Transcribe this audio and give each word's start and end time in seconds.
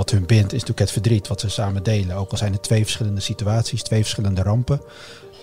wat 0.00 0.10
hun 0.10 0.26
bindt 0.26 0.52
is 0.52 0.60
natuurlijk 0.60 0.78
het 0.78 0.90
verdriet 0.90 1.28
wat 1.28 1.40
ze 1.40 1.48
samen 1.48 1.82
delen. 1.82 2.16
Ook 2.16 2.30
al 2.30 2.36
zijn 2.36 2.52
het 2.52 2.62
twee 2.62 2.82
verschillende 2.82 3.20
situaties, 3.20 3.82
twee 3.82 4.00
verschillende 4.00 4.42
rampen. 4.42 4.80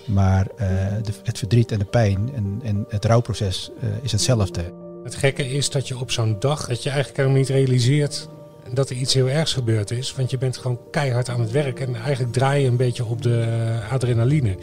Maar 0.05 0.47
eh, 0.55 0.67
de, 1.03 1.11
het 1.23 1.37
verdriet 1.37 1.71
en 1.71 1.79
de 1.79 1.85
pijn 1.85 2.29
en, 2.35 2.59
en 2.63 2.85
het 2.89 3.05
rouwproces 3.05 3.71
uh, 3.83 3.89
is 4.01 4.11
hetzelfde. 4.11 4.73
Het 5.03 5.15
gekke 5.15 5.49
is 5.49 5.69
dat 5.69 5.87
je 5.87 5.99
op 5.99 6.11
zo'n 6.11 6.35
dag, 6.39 6.67
dat 6.67 6.83
je 6.83 6.89
eigenlijk 6.89 7.17
helemaal 7.17 7.39
niet 7.39 7.49
realiseert 7.49 8.27
dat 8.73 8.89
er 8.89 8.95
iets 8.95 9.13
heel 9.13 9.29
ergs 9.29 9.53
gebeurd 9.53 9.91
is. 9.91 10.15
Want 10.15 10.29
je 10.29 10.37
bent 10.37 10.57
gewoon 10.57 10.79
keihard 10.91 11.29
aan 11.29 11.41
het 11.41 11.51
werk 11.51 11.79
en 11.79 11.95
eigenlijk 11.95 12.33
draai 12.33 12.61
je 12.61 12.67
een 12.67 12.77
beetje 12.77 13.05
op 13.05 13.21
de 13.21 13.45
adrenaline. 13.91 14.55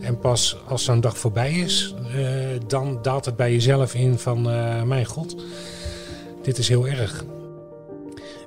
En 0.00 0.18
pas 0.18 0.56
als 0.66 0.84
zo'n 0.84 1.00
dag 1.00 1.18
voorbij 1.18 1.52
is, 1.52 1.94
uh, 2.16 2.28
dan 2.66 2.98
daalt 3.02 3.24
het 3.24 3.36
bij 3.36 3.52
jezelf 3.52 3.94
in 3.94 4.18
van 4.18 4.42
mijn 4.88 5.04
god, 5.04 5.36
dit 6.42 6.58
is 6.58 6.68
heel 6.68 6.86
erg. 6.86 7.24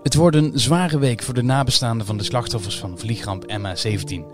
Het 0.03 0.15
wordt 0.15 0.35
een 0.35 0.51
zware 0.53 0.99
week 0.99 1.23
voor 1.23 1.33
de 1.33 1.43
nabestaanden 1.43 2.05
van 2.05 2.17
de 2.17 2.23
slachtoffers 2.23 2.79
van 2.79 2.99
vliegramp 2.99 3.43
MH17. 3.43 4.25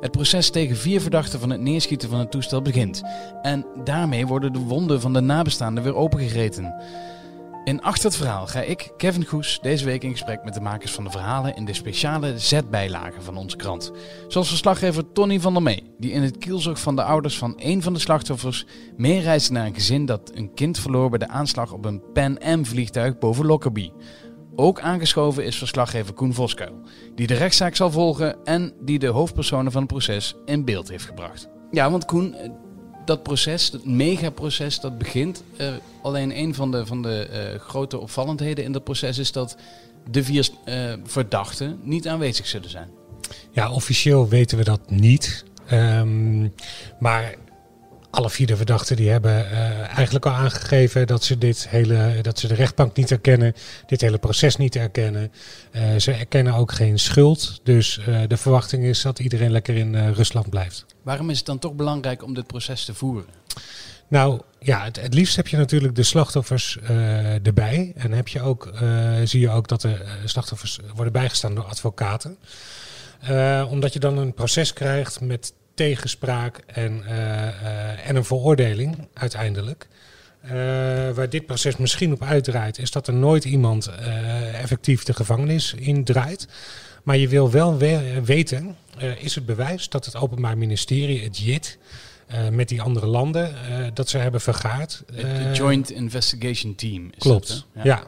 Het 0.00 0.10
proces 0.10 0.50
tegen 0.50 0.76
vier 0.76 1.00
verdachten 1.00 1.40
van 1.40 1.50
het 1.50 1.60
neerschieten 1.60 2.08
van 2.08 2.18
het 2.18 2.30
toestel 2.30 2.62
begint. 2.62 3.02
En 3.42 3.66
daarmee 3.84 4.26
worden 4.26 4.52
de 4.52 4.58
wonden 4.58 5.00
van 5.00 5.12
de 5.12 5.20
nabestaanden 5.20 5.84
weer 5.84 5.94
opengegeten. 5.94 6.74
In 7.64 7.82
Achter 7.82 8.04
het 8.04 8.16
Verhaal 8.16 8.46
ga 8.46 8.60
ik, 8.60 8.92
Kevin 8.96 9.24
Goes, 9.24 9.58
deze 9.60 9.84
week 9.84 10.02
in 10.02 10.10
gesprek 10.10 10.44
met 10.44 10.54
de 10.54 10.60
makers 10.60 10.92
van 10.92 11.04
de 11.04 11.10
verhalen 11.10 11.56
in 11.56 11.64
de 11.64 11.74
speciale 11.74 12.38
zetbijlagen 12.38 13.22
van 13.22 13.36
onze 13.36 13.56
krant. 13.56 13.92
Zoals 14.28 14.48
verslaggever 14.48 15.12
Tony 15.12 15.40
van 15.40 15.52
der 15.52 15.62
Mee, 15.62 15.94
die 15.98 16.12
in 16.12 16.22
het 16.22 16.38
kielzog 16.38 16.80
van 16.80 16.96
de 16.96 17.02
ouders 17.02 17.38
van 17.38 17.54
een 17.56 17.82
van 17.82 17.92
de 17.92 17.98
slachtoffers 17.98 18.66
meereisde 18.96 19.52
naar 19.52 19.66
een 19.66 19.74
gezin 19.74 20.06
dat 20.06 20.30
een 20.34 20.54
kind 20.54 20.78
verloor 20.78 21.10
bij 21.10 21.18
de 21.18 21.28
aanslag 21.28 21.72
op 21.72 21.84
een 21.84 22.02
Pan 22.12 22.38
Am 22.38 22.66
vliegtuig 22.66 23.18
boven 23.18 23.46
Lockerbie. 23.46 23.92
Ook 24.56 24.80
aangeschoven 24.80 25.44
is 25.44 25.56
verslaggever 25.58 26.14
Koen 26.14 26.34
Voskuil, 26.34 26.80
die 27.14 27.26
de 27.26 27.34
rechtszaak 27.34 27.76
zal 27.76 27.90
volgen 27.90 28.44
en 28.44 28.72
die 28.80 28.98
de 28.98 29.06
hoofdpersonen 29.06 29.72
van 29.72 29.82
het 29.82 29.90
proces 29.90 30.34
in 30.44 30.64
beeld 30.64 30.88
heeft 30.88 31.04
gebracht. 31.04 31.48
Ja, 31.70 31.90
want 31.90 32.04
Koen, 32.04 32.36
dat 33.04 33.22
proces, 33.22 33.70
dat 33.70 33.84
megaproces, 33.84 34.80
dat 34.80 34.98
begint. 34.98 35.42
Uh, 35.60 35.72
alleen 36.02 36.38
een 36.38 36.54
van 36.54 36.70
de, 36.70 36.86
van 36.86 37.02
de 37.02 37.28
uh, 37.54 37.60
grote 37.60 37.98
opvallendheden 37.98 38.64
in 38.64 38.72
dat 38.72 38.84
proces 38.84 39.18
is 39.18 39.32
dat 39.32 39.56
de 40.10 40.24
vier 40.24 40.48
uh, 40.64 40.92
verdachten 41.04 41.78
niet 41.82 42.08
aanwezig 42.08 42.46
zullen 42.46 42.70
zijn. 42.70 42.88
Ja, 43.50 43.70
officieel 43.70 44.28
weten 44.28 44.58
we 44.58 44.64
dat 44.64 44.90
niet. 44.90 45.44
Um, 45.72 46.52
maar 46.98 47.34
alle 48.12 48.30
vier 48.30 48.46
de 48.46 48.56
verdachten 48.56 48.96
die 48.96 49.10
hebben 49.10 49.32
uh, 49.32 49.96
eigenlijk 49.96 50.26
al 50.26 50.32
aangegeven 50.32 51.06
dat 51.06 51.24
ze 51.24 51.38
dit 51.38 51.68
hele, 51.68 52.18
dat 52.22 52.38
ze 52.38 52.48
de 52.48 52.54
rechtbank 52.54 52.96
niet 52.96 53.10
erkennen, 53.10 53.54
dit 53.86 54.00
hele 54.00 54.18
proces 54.18 54.56
niet 54.56 54.76
erkennen. 54.76 55.32
Uh, 55.72 55.82
ze 55.98 56.12
erkennen 56.12 56.54
ook 56.54 56.72
geen 56.72 56.98
schuld. 56.98 57.60
Dus 57.62 58.00
uh, 58.08 58.20
de 58.26 58.36
verwachting 58.36 58.84
is 58.84 59.02
dat 59.02 59.18
iedereen 59.18 59.50
lekker 59.50 59.76
in 59.76 60.12
Rusland 60.12 60.50
blijft. 60.50 60.86
Waarom 61.02 61.30
is 61.30 61.36
het 61.36 61.46
dan 61.46 61.58
toch 61.58 61.74
belangrijk 61.74 62.22
om 62.24 62.34
dit 62.34 62.46
proces 62.46 62.84
te 62.84 62.94
voeren? 62.94 63.26
Nou 64.08 64.40
ja, 64.58 64.84
het, 64.84 65.00
het 65.00 65.14
liefst 65.14 65.36
heb 65.36 65.48
je 65.48 65.56
natuurlijk 65.56 65.94
de 65.94 66.02
slachtoffers 66.02 66.78
erbij. 67.42 67.92
En 67.96 68.12
heb 68.12 68.28
je 68.28 68.40
ook, 68.40 68.72
zie 69.24 69.40
je 69.40 69.50
ook 69.50 69.68
dat 69.68 69.80
de 69.80 69.98
slachtoffers 70.24 70.78
worden 70.94 71.12
bijgestaan 71.12 71.54
door 71.54 71.64
advocaten. 71.64 72.38
omdat 73.68 73.92
je 73.92 73.98
dan 73.98 74.18
een 74.18 74.34
proces 74.34 74.72
krijgt 74.72 75.20
met 75.20 75.52
tegenspraak 75.82 76.62
en, 76.66 77.02
uh, 77.08 78.08
en 78.08 78.16
een 78.16 78.24
veroordeling 78.24 79.08
uiteindelijk. 79.14 79.88
Uh, 80.44 80.50
waar 81.10 81.28
dit 81.28 81.46
proces 81.46 81.76
misschien 81.76 82.12
op 82.12 82.22
uitdraait, 82.22 82.78
is 82.78 82.90
dat 82.90 83.06
er 83.06 83.14
nooit 83.14 83.44
iemand 83.44 83.90
effectief 84.52 85.02
de 85.02 85.12
gevangenis 85.14 85.74
indraait. 85.74 86.48
Maar 87.02 87.16
je 87.16 87.28
wil 87.28 87.50
wel 87.50 87.78
we 87.78 88.20
weten, 88.24 88.76
is 89.18 89.34
het 89.34 89.46
bewijs 89.46 89.88
dat 89.88 90.04
het 90.04 90.16
Openbaar 90.16 90.58
Ministerie, 90.58 91.22
het 91.22 91.38
JIT, 91.38 91.78
met 92.50 92.68
die 92.68 92.82
andere 92.82 93.06
landen, 93.06 93.54
dat 93.94 94.08
ze 94.08 94.18
hebben 94.18 94.40
vergaard. 94.40 95.02
Het 95.14 95.56
Joint 95.56 95.90
Investigation 95.90 96.74
Team. 96.74 97.04
Is 97.06 97.18
klopt, 97.18 97.48
dat, 97.48 97.64
ja. 97.74 97.82
ja. 97.84 98.06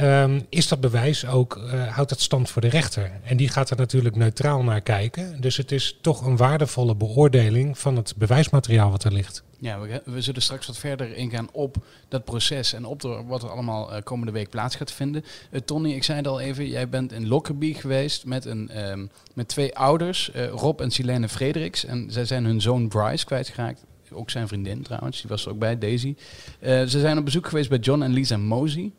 Um, 0.00 0.46
is 0.48 0.68
dat 0.68 0.80
bewijs 0.80 1.26
ook, 1.26 1.56
uh, 1.56 1.88
houdt 1.88 2.10
dat 2.10 2.20
stand 2.20 2.50
voor 2.50 2.62
de 2.62 2.68
rechter? 2.68 3.10
En 3.24 3.36
die 3.36 3.48
gaat 3.48 3.70
er 3.70 3.76
natuurlijk 3.76 4.16
neutraal 4.16 4.62
naar 4.62 4.80
kijken. 4.80 5.40
Dus 5.40 5.56
het 5.56 5.72
is 5.72 5.98
toch 6.00 6.26
een 6.26 6.36
waardevolle 6.36 6.94
beoordeling 6.94 7.78
van 7.78 7.96
het 7.96 8.14
bewijsmateriaal 8.16 8.90
wat 8.90 9.04
er 9.04 9.12
ligt. 9.12 9.42
Ja, 9.58 9.78
we, 10.04 10.20
zullen 10.20 10.42
straks 10.42 10.66
wat 10.66 10.78
verder 10.78 11.16
ingaan 11.16 11.48
op 11.52 11.76
dat 12.08 12.24
proces 12.24 12.72
en 12.72 12.84
op 12.84 13.24
wat 13.26 13.42
er 13.42 13.50
allemaal 13.50 13.92
uh, 13.92 14.02
komende 14.02 14.32
week 14.32 14.50
plaats 14.50 14.76
gaat 14.76 14.92
vinden. 14.92 15.24
Uh, 15.50 15.60
Tony, 15.60 15.92
ik 15.92 16.04
zei 16.04 16.18
het 16.18 16.26
al 16.26 16.40
even, 16.40 16.68
jij 16.68 16.88
bent 16.88 17.12
in 17.12 17.28
Lockerbie 17.28 17.74
geweest 17.74 18.24
met, 18.24 18.44
een, 18.44 18.90
um, 18.90 19.10
met 19.34 19.48
twee 19.48 19.76
ouders, 19.76 20.30
Rob 20.52 20.80
en 20.80 20.90
Silene 20.90 21.28
Frederiks. 21.28 21.84
En 21.84 22.10
zij 22.10 22.24
zijn 22.24 22.44
hun 22.44 22.60
zoon 22.60 22.88
Bryce 22.88 23.24
kwijtgeraakt 23.24 23.84
ook 24.14 24.30
zijn 24.30 24.48
vriendin 24.48 24.82
trouwens, 24.82 25.20
die 25.20 25.30
was 25.30 25.44
er 25.44 25.50
ook 25.50 25.58
bij, 25.58 25.78
Daisy. 25.78 26.14
Ze 26.60 26.86
zijn 26.86 27.18
op 27.18 27.24
bezoek 27.24 27.48
geweest 27.48 27.68
bij 27.68 27.78
John 27.78 28.02
en 28.02 28.12
Lisa 28.12 28.36
Mosey. 28.36 28.92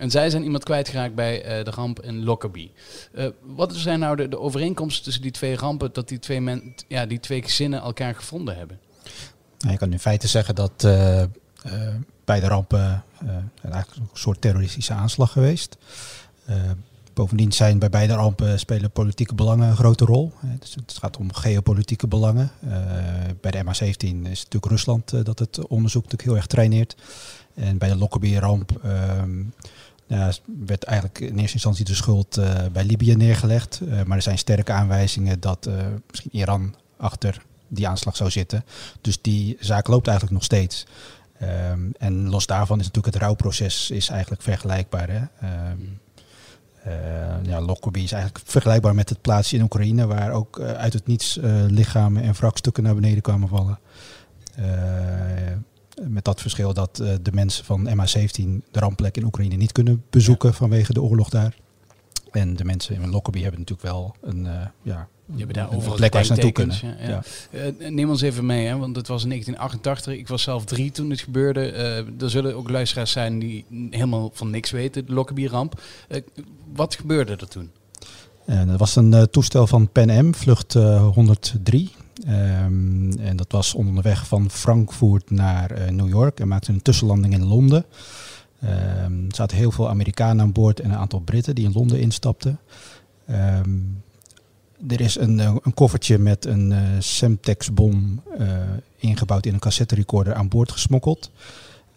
En 0.00 0.10
zij 0.10 0.30
zijn 0.30 0.42
iemand 0.42 0.64
kwijtgeraakt 0.64 1.14
bij 1.14 1.58
uh, 1.58 1.64
de 1.64 1.70
ramp 1.70 2.02
in 2.02 2.24
Lockerbie. 2.24 2.72
Uh, 3.14 3.26
wat 3.40 3.74
zijn 3.74 3.98
nou 3.98 4.16
de, 4.16 4.28
de, 4.28 4.38
overeenkomsten 4.38 5.04
tussen 5.04 5.22
die 5.22 5.30
twee 5.30 5.56
rampen, 5.56 5.92
dat 5.92 6.08
die 6.08 6.18
twee, 6.18 6.40
men, 6.40 6.74
ja, 6.88 7.06
die 7.06 7.20
twee 7.20 7.42
gezinnen 7.42 7.80
elkaar 7.80 8.14
gevonden 8.14 8.56
hebben? 8.56 8.78
Nou, 9.58 9.72
je 9.72 9.78
kan 9.78 9.92
in 9.92 9.98
feite 9.98 10.28
zeggen 10.28 10.54
dat 10.54 10.84
uh, 10.84 11.22
beide 12.24 12.46
rampen 12.46 13.04
eigenlijk 13.62 13.96
een 13.96 14.08
soort 14.12 14.40
terroristische 14.40 14.92
aanslag 14.92 15.32
geweest. 15.32 15.76
bovendien 17.14 17.52
zijn 17.52 17.78
bij 17.78 17.90
beide 17.90 18.14
rampen 18.14 18.58
spelen 18.58 18.90
politieke 18.90 19.34
belangen 19.34 19.68
een 19.68 19.76
grote 19.76 20.04
rol. 20.04 20.32
Dus 20.58 20.74
het 20.74 20.98
gaat 21.00 21.16
om 21.16 21.32
geopolitieke 21.32 22.06
belangen. 22.06 22.50
bij 23.40 23.50
de 23.50 23.64
MH17 23.64 23.68
is 23.68 24.40
het 24.40 24.52
natuurlijk 24.52 24.66
Rusland 24.66 25.24
dat 25.24 25.38
het 25.38 25.66
onderzoek 25.66 26.02
natuurlijk 26.02 26.28
heel 26.28 26.36
erg 26.36 26.46
traineert. 26.46 26.96
En 27.54 27.78
bij 27.78 27.88
de 27.88 27.96
Lockerbie-ramp 27.96 28.80
ehm, 28.82 29.42
ja, 30.10 30.32
werd 30.64 30.84
eigenlijk 30.84 31.20
in 31.20 31.38
eerste 31.38 31.54
instantie 31.54 31.84
de 31.84 31.94
schuld 31.94 32.38
uh, 32.38 32.54
bij 32.72 32.84
Libië 32.84 33.14
neergelegd. 33.14 33.80
Uh, 33.82 34.02
maar 34.02 34.16
er 34.16 34.22
zijn 34.22 34.38
sterke 34.38 34.72
aanwijzingen 34.72 35.40
dat 35.40 35.66
uh, 35.66 35.74
misschien 36.10 36.36
Iran 36.36 36.74
achter 36.96 37.42
die 37.68 37.88
aanslag 37.88 38.16
zou 38.16 38.30
zitten. 38.30 38.64
Dus 39.00 39.20
die 39.20 39.56
zaak 39.60 39.86
loopt 39.86 40.06
eigenlijk 40.06 40.36
nog 40.36 40.44
steeds. 40.44 40.86
Um, 41.42 41.92
en 41.98 42.28
los 42.28 42.46
daarvan 42.46 42.78
is 42.78 42.86
natuurlijk 42.86 43.14
het 43.14 43.22
rouwproces 43.22 43.90
is 43.90 44.08
eigenlijk 44.08 44.42
vergelijkbaar. 44.42 45.08
Hè? 45.10 45.48
Um, 45.70 46.00
ja, 47.42 47.60
Lockerbie 47.60 48.04
is 48.04 48.12
eigenlijk 48.12 48.44
vergelijkbaar 48.46 48.94
met 48.94 49.08
het 49.08 49.20
plaatsje 49.20 49.56
in 49.56 49.62
Oekraïne, 49.62 50.06
waar 50.06 50.32
ook 50.32 50.60
uit 50.60 50.92
het 50.92 51.06
niets 51.06 51.38
lichamen 51.66 52.22
en 52.22 52.32
wrakstukken 52.32 52.82
naar 52.82 52.94
beneden 52.94 53.22
kwamen 53.22 53.48
vallen. 53.48 53.78
Dat 56.30 56.40
verschil 56.40 56.74
dat 56.74 57.00
uh, 57.02 57.12
de 57.22 57.32
mensen 57.32 57.64
van 57.64 57.88
MH17 57.88 58.70
de 58.70 58.80
rampplek 58.80 59.16
in 59.16 59.24
Oekraïne 59.24 59.56
niet 59.56 59.72
kunnen 59.72 60.04
bezoeken 60.10 60.48
ja. 60.48 60.54
vanwege 60.54 60.92
de 60.92 61.02
oorlog 61.02 61.28
daar. 61.28 61.54
En 62.30 62.56
de 62.56 62.64
mensen 62.64 63.02
in 63.02 63.10
Lockerbie 63.10 63.42
hebben 63.42 63.60
natuurlijk 63.60 63.88
wel 63.88 64.14
een, 64.20 64.44
uh, 64.44 64.52
ja, 64.82 65.08
je 65.34 65.40
hebt 65.40 65.54
daar 65.54 65.74
overal 65.74 65.96
plek 65.96 66.12
waar 66.12 66.24
ze 66.24 66.32
naartoe 66.32 66.52
kunnen. 66.52 66.76
Ja, 66.82 66.96
ja. 67.00 67.22
Ja. 67.52 67.72
Uh, 67.78 67.90
neem 67.90 68.08
ons 68.10 68.20
even 68.20 68.46
mee, 68.46 68.66
hè, 68.66 68.76
want 68.76 68.96
het 68.96 69.08
was 69.08 69.22
in 69.22 69.28
1988. 69.28 70.14
Ik 70.14 70.28
was 70.28 70.42
zelf 70.42 70.64
drie 70.64 70.90
toen 70.90 71.10
het 71.10 71.20
gebeurde. 71.20 71.72
Uh, 71.72 72.22
er 72.22 72.30
zullen 72.30 72.56
ook 72.56 72.70
luisteraars 72.70 73.10
zijn 73.10 73.38
die 73.38 73.64
helemaal 73.90 74.30
van 74.32 74.50
niks 74.50 74.70
weten, 74.70 75.06
de 75.06 75.12
Lockerbie-ramp. 75.12 75.80
Wat 76.74 76.94
gebeurde 76.94 77.32
er 77.32 77.48
toen? 77.48 77.70
dat 78.44 78.78
was 78.78 78.96
een 78.96 79.28
toestel 79.30 79.66
van 79.66 79.88
Pan 79.92 80.10
Am, 80.10 80.34
vlucht 80.34 80.72
103. 80.72 81.90
Um, 82.28 83.18
en 83.18 83.36
dat 83.36 83.52
was 83.52 83.74
onderweg 83.74 84.26
van 84.26 84.50
Frankfurt 84.50 85.30
naar 85.30 85.78
uh, 85.78 85.88
New 85.88 86.08
York 86.08 86.40
en 86.40 86.48
maakte 86.48 86.72
een 86.72 86.82
tussenlanding 86.82 87.34
in 87.34 87.44
Londen. 87.44 87.84
Um, 88.64 89.26
er 89.28 89.34
zaten 89.34 89.56
heel 89.56 89.70
veel 89.70 89.88
Amerikanen 89.88 90.44
aan 90.44 90.52
boord 90.52 90.80
en 90.80 90.90
een 90.90 90.96
aantal 90.96 91.20
Britten 91.20 91.54
die 91.54 91.64
in 91.64 91.72
Londen 91.72 92.00
instapten. 92.00 92.58
Um, 93.30 94.02
er 94.88 95.00
is 95.00 95.18
een, 95.18 95.38
een 95.38 95.74
koffertje 95.74 96.18
met 96.18 96.44
een 96.44 96.70
uh, 96.70 96.78
Semtex-bom 96.98 98.22
ingebouwd 98.96 99.46
in 99.46 99.54
een 99.54 99.60
cassette 99.60 99.94
recorder 99.94 100.34
aan 100.34 100.48
boord 100.48 100.72
gesmokkeld. 100.72 101.30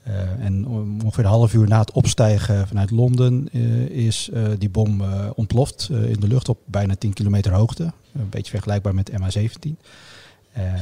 Uh, 0.08 0.46
en 0.46 0.68
ongeveer 1.04 1.24
een 1.24 1.30
half 1.30 1.54
uur 1.54 1.68
na 1.68 1.80
het 1.80 1.92
opstijgen 1.92 2.68
vanuit 2.68 2.92
Londen 2.92 3.48
uh, 3.52 3.90
is 3.90 4.30
uh, 4.34 4.48
die 4.58 4.70
bom 4.70 5.02
ontploft 5.36 5.90
in 5.90 6.20
de 6.20 6.28
lucht 6.28 6.50
op 6.50 6.60
bijna 6.66 6.96
10 6.96 7.14
kilometer 7.14 7.54
hoogte. 7.54 7.84
Een 8.14 8.30
beetje 8.30 8.52
vergelijkbaar 8.52 8.96
met 8.96 9.12
MH17. 9.12 9.70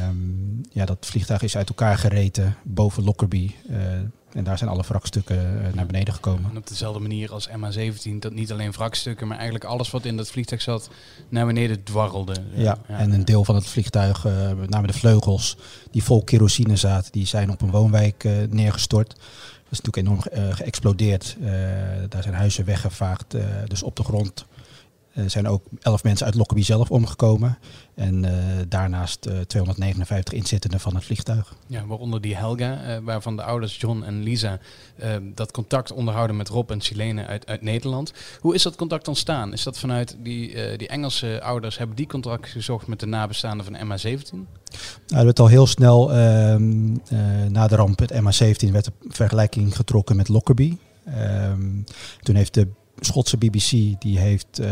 Um, 0.07 0.61
ja, 0.71 0.85
dat 0.85 0.97
vliegtuig 1.05 1.41
is 1.41 1.57
uit 1.57 1.69
elkaar 1.69 1.97
gereten 1.97 2.55
boven 2.63 3.03
Lockerbie. 3.03 3.55
En 4.33 4.43
daar 4.43 4.57
zijn 4.57 4.69
alle 4.69 4.83
wrakstukken 4.87 5.71
naar 5.73 5.85
beneden 5.85 6.13
gekomen. 6.13 6.49
En 6.49 6.57
op 6.57 6.67
dezelfde 6.67 6.99
manier 6.99 7.31
als 7.31 7.49
MH17, 7.49 8.19
dat 8.19 8.33
niet 8.33 8.51
alleen 8.51 8.71
wrakstukken, 8.71 9.27
maar 9.27 9.35
eigenlijk 9.35 9.65
alles 9.65 9.91
wat 9.91 10.05
in 10.05 10.17
dat 10.17 10.29
vliegtuig 10.29 10.61
zat, 10.61 10.89
naar 11.29 11.45
beneden 11.45 11.83
dwarrelde. 11.83 12.35
Ja, 12.53 12.77
ja 12.87 12.97
en 12.97 13.11
een 13.11 13.25
deel 13.25 13.45
van 13.45 13.55
het 13.55 13.67
vliegtuig, 13.67 14.23
met 14.57 14.69
name 14.69 14.87
de 14.87 14.93
vleugels, 14.93 15.57
die 15.91 16.03
vol 16.03 16.23
kerosine 16.23 16.75
zaten, 16.75 17.11
die 17.11 17.25
zijn 17.25 17.51
op 17.51 17.61
een 17.61 17.71
woonwijk 17.71 18.23
neergestort. 18.49 19.15
Dat 19.71 19.79
is 19.79 19.81
natuurlijk 19.81 20.25
enorm 20.33 20.47
uh, 20.47 20.55
geëxplodeerd. 20.55 21.35
Uh, 21.39 21.49
daar 22.09 22.23
zijn 22.23 22.35
huizen 22.35 22.65
weggevaagd. 22.65 23.35
Uh, 23.35 23.43
dus 23.67 23.83
op 23.83 23.95
de 23.95 24.03
grond 24.03 24.45
Er 25.13 25.29
zijn 25.29 25.47
ook 25.47 25.63
11 25.79 26.03
mensen 26.03 26.25
uit 26.25 26.35
Lockerbie 26.35 26.65
zelf 26.65 26.91
omgekomen. 26.91 27.57
En 27.95 28.25
daarnaast 28.67 29.29
259 29.47 30.33
inzittenden 30.33 30.79
van 30.79 30.95
het 30.95 31.03
vliegtuig. 31.03 31.55
Ja, 31.67 31.85
waaronder 31.85 32.21
die 32.21 32.35
Helga, 32.35 33.01
waarvan 33.03 33.35
de 33.35 33.43
ouders 33.43 33.77
John 33.79 34.03
en 34.03 34.23
Lisa 34.23 34.59
dat 35.33 35.51
contact 35.51 35.91
onderhouden 35.91 36.35
met 36.37 36.49
Rob 36.49 36.71
en 36.71 36.81
Silene 36.81 37.25
uit, 37.25 37.45
uit 37.45 37.61
Nederland. 37.61 38.13
Hoe 38.39 38.53
is 38.55 38.63
dat 38.63 38.75
contact 38.75 39.07
ontstaan? 39.07 39.53
Is 39.53 39.63
dat 39.63 39.79
vanuit 39.79 40.15
die, 40.19 40.77
die 40.77 40.87
Engelse 40.87 41.41
ouders, 41.41 41.77
hebben 41.77 41.95
die 41.95 42.07
contact 42.07 42.49
gezocht 42.49 42.87
met 42.87 42.99
de 42.99 43.05
nabestaanden 43.05 43.65
van 43.65 43.75
MH17? 43.75 44.31
Nou, 44.31 45.19
er 45.19 45.25
werd 45.25 45.39
al 45.39 45.47
heel 45.47 45.67
snel 45.67 46.13
ehm, 46.13 46.91
na 47.51 47.67
de 47.67 47.75
ramp, 47.75 47.99
het 47.99 48.13
MH17, 48.13 48.71
werd 48.71 48.85
de 48.85 48.91
vergelijking 49.07 49.75
getrokken 49.75 50.15
met 50.15 50.27
Lockerbie. 50.27 50.79
Ehm, 51.05 51.81
toen 52.21 52.35
heeft 52.35 52.53
de 52.53 52.67
Schotse 53.05 53.37
BBC 53.37 53.69
die 54.01 54.19
heeft 54.19 54.59
uh, 54.61 54.67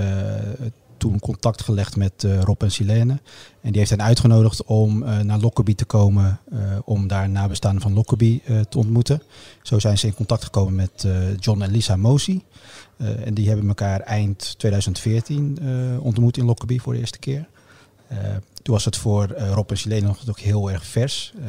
toen 0.98 1.20
contact 1.20 1.62
gelegd 1.62 1.96
met 1.96 2.24
uh, 2.24 2.42
Rob 2.42 2.64
en 2.64 2.72
Silene. 2.72 3.20
En 3.62 3.72
die 3.72 3.78
heeft 3.78 3.90
hen 3.90 4.02
uitgenodigd 4.02 4.64
om 4.64 5.04
uh, 5.04 5.20
naar 5.20 5.40
Lockerbie 5.40 5.76
te 5.76 5.86
komen 5.86 6.40
om 6.86 7.08
daar 7.08 7.30
nabestaanden 7.30 7.82
van 7.82 7.94
Lockerbie 7.94 8.42
te 8.70 8.78
ontmoeten. 8.78 9.22
Zo 9.62 9.80
zijn 9.80 9.98
ze 9.98 10.08
in 10.08 10.14
contact 10.14 10.44
gekomen 10.44 10.76
met 10.76 11.08
John 11.40 11.62
en 11.62 11.72
Lisa 11.72 11.96
Mosi. 11.96 12.44
en 12.98 13.34
die 13.34 13.48
hebben 13.48 13.68
elkaar 13.68 14.00
eind 14.00 14.56
2014 14.58 15.60
ontmoet 16.02 16.38
in 16.38 16.46
Lockerbie 16.46 16.82
voor 16.82 16.94
de 16.94 17.00
eerste 17.00 17.20
keer. 17.20 17.48
Toen 18.62 18.74
was 18.74 18.86
het 18.86 18.98
voor 18.98 19.36
uh, 19.38 19.52
Rob 19.52 19.70
en 19.70 19.78
Silene 19.78 20.08
nog 20.08 20.30
ook 20.30 20.40
heel 20.40 20.72
erg 20.72 20.86
vers. 20.86 21.34
Uh, 21.40 21.46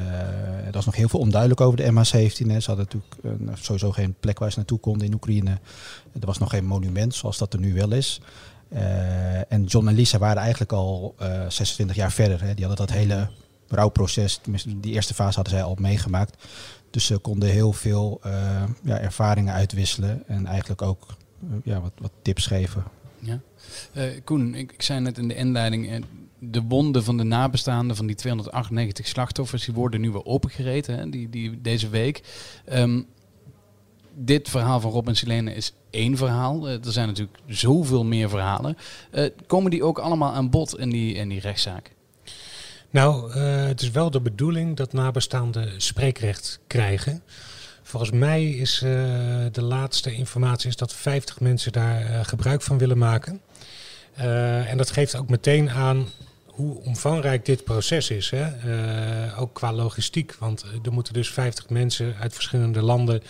er 0.67 0.73
was 0.73 0.85
nog 0.85 0.95
heel 0.95 1.09
veel 1.09 1.21
onduidelijk 1.21 1.61
over 1.61 1.77
de 1.77 1.85
MH17. 1.85 2.47
Hè. 2.47 2.61
Ze 2.61 2.71
hadden 2.71 2.87
natuurlijk 2.91 3.15
uh, 3.23 3.55
sowieso 3.55 3.91
geen 3.91 4.15
plek 4.21 4.39
waar 4.39 4.51
ze 4.51 4.57
naartoe 4.57 4.79
konden 4.79 5.07
in 5.07 5.15
Oekraïne. 5.15 5.51
Er 6.21 6.27
was 6.27 6.39
nog 6.39 6.51
geen 6.51 6.65
monument 6.65 7.15
zoals 7.15 7.39
dat 7.39 7.53
er 7.53 7.61
nu 7.61 7.75
wel 7.75 7.93
is. 7.93 8.21
en 9.49 9.65
John 9.65 9.89
en 9.89 9.95
Lisa 9.95 10.19
waren 10.19 10.43
eigenlijk 10.43 10.73
al 10.73 11.15
26 11.49 11.97
jaar 11.97 12.13
verder. 12.13 12.43
Hè. 12.43 12.55
Die 12.55 12.67
hadden 12.67 12.87
dat 12.87 12.97
hele 12.97 13.29
rouwproces, 13.69 14.41
die 14.77 14.93
eerste 14.93 15.15
fase 15.15 15.35
hadden 15.35 15.55
zij 15.55 15.63
al 15.63 15.77
meegemaakt. 15.79 16.45
Dus 16.91 17.05
ze 17.05 17.19
konden 17.19 17.49
heel 17.49 17.73
veel 17.73 18.21
ja, 18.83 18.99
ervaringen 18.99 19.55
uitwisselen 19.55 20.23
en 20.27 20.47
eigenlijk 20.47 20.83
ook 20.83 21.07
ja, 21.65 21.81
wat, 21.81 21.93
wat 21.99 22.13
tips 22.23 22.47
geven. 22.47 22.85
Ja. 23.19 23.41
Koen, 24.25 24.55
ik, 24.55 24.73
ik 24.73 24.83
zei 24.83 25.01
net 25.01 25.19
in 25.19 25.29
de 25.29 25.35
inleiding, 25.35 26.05
de 26.41 26.63
wonden 26.63 27.05
van 27.05 27.17
de 27.17 27.25
nabestaanden 27.25 27.97
van 27.97 28.07
die 28.07 28.17
298 28.17 29.07
slachtoffers, 29.07 29.65
die 29.65 29.75
worden 29.75 30.01
nu 30.01 30.11
weer 30.11 30.25
opengereten 30.25 30.99
hè, 30.99 31.09
die, 31.09 31.29
die, 31.29 31.61
deze 31.61 31.89
week. 31.89 32.23
Um, 32.73 33.07
dit 34.15 34.49
verhaal 34.49 34.81
van 34.81 34.91
Rob 34.91 35.09
en 35.09 35.17
Silene 35.17 35.55
is 35.55 35.73
één 35.91 36.17
verhaal. 36.17 36.69
Uh, 36.69 36.85
er 36.85 36.93
zijn 36.93 37.07
natuurlijk 37.07 37.39
zoveel 37.47 38.05
meer 38.05 38.29
verhalen. 38.29 38.77
Uh, 39.13 39.29
komen 39.47 39.71
die 39.71 39.85
ook 39.85 39.99
allemaal 39.99 40.33
aan 40.33 40.51
bod 40.51 40.79
in 40.79 40.91
die, 40.91 41.15
in 41.15 41.29
die 41.29 41.41
rechtszaak? 41.41 41.91
Nou, 42.91 43.35
uh, 43.35 43.65
het 43.65 43.81
is 43.81 43.91
wel 43.91 44.11
de 44.11 44.21
bedoeling 44.21 44.77
dat 44.77 44.93
nabestaanden 44.93 45.83
spreekrecht 45.83 46.61
krijgen. 46.67 47.23
Volgens 47.83 48.11
mij 48.11 48.51
is 48.51 48.79
de 49.53 49.63
laatste 49.63 50.15
informatie 50.15 50.69
is 50.69 50.77
dat 50.77 50.95
50 50.95 51.41
mensen 51.41 51.73
daar 51.73 52.25
gebruik 52.25 52.63
van 52.63 52.79
willen 52.79 52.99
maken. 52.99 53.41
en 54.15 54.77
dat 54.77 54.91
geeft 54.91 55.17
ook 55.17 55.29
meteen 55.29 55.71
aan 55.71 56.07
hoe 56.61 56.83
omvangrijk 56.85 57.45
dit 57.45 57.65
proces 57.65 58.11
is. 58.11 58.31
Hè? 58.31 58.47
Uh, 58.47 59.41
ook 59.41 59.55
qua 59.55 59.73
logistiek. 59.73 60.35
Want 60.39 60.65
er 60.83 60.93
moeten 60.93 61.13
dus 61.13 61.31
50 61.31 61.69
mensen 61.69 62.15
uit 62.21 62.35
verschillende 62.35 62.83
landen 62.83 63.23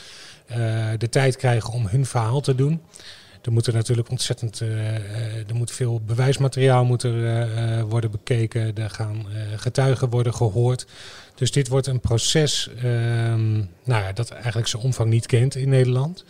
uh, 0.50 0.56
de 0.98 1.08
tijd 1.08 1.36
krijgen 1.36 1.72
om 1.72 1.86
hun 1.86 2.06
verhaal 2.06 2.40
te 2.40 2.54
doen. 2.54 2.80
Er 3.42 3.52
moet 3.52 3.66
er 3.66 3.74
natuurlijk 3.74 4.10
ontzettend, 4.10 4.60
er 4.60 5.54
moet 5.54 5.70
veel 5.70 6.00
bewijsmateriaal 6.06 6.84
moet 6.84 7.02
er, 7.02 7.86
worden 7.86 8.10
bekeken. 8.10 8.76
Er 8.76 8.90
gaan 8.90 9.26
getuigen 9.56 10.10
worden 10.10 10.34
gehoord. 10.34 10.86
Dus 11.34 11.52
dit 11.52 11.68
wordt 11.68 11.86
een 11.86 12.00
proces 12.00 12.68
ehm, 12.76 13.52
nou 13.84 14.02
ja, 14.02 14.12
dat 14.12 14.30
eigenlijk 14.30 14.66
zijn 14.66 14.82
omvang 14.82 15.10
niet 15.10 15.26
kent 15.26 15.54
in 15.54 15.68
Nederland. 15.68 16.24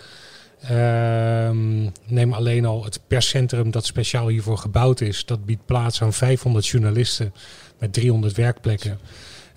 Ehm, 0.63 1.89
neem 2.07 2.33
alleen 2.33 2.65
al 2.65 2.85
het 2.85 3.01
perscentrum 3.07 3.71
dat 3.71 3.87
speciaal 3.87 4.29
hiervoor 4.29 4.59
gebouwd 4.59 5.01
is. 5.01 5.25
Dat 5.25 5.45
biedt 5.45 5.67
plaats 5.67 6.03
aan 6.03 6.13
500 6.13 6.67
journalisten 6.67 7.35
met 7.79 7.93
300 7.93 8.37
werkplekken. 8.37 8.99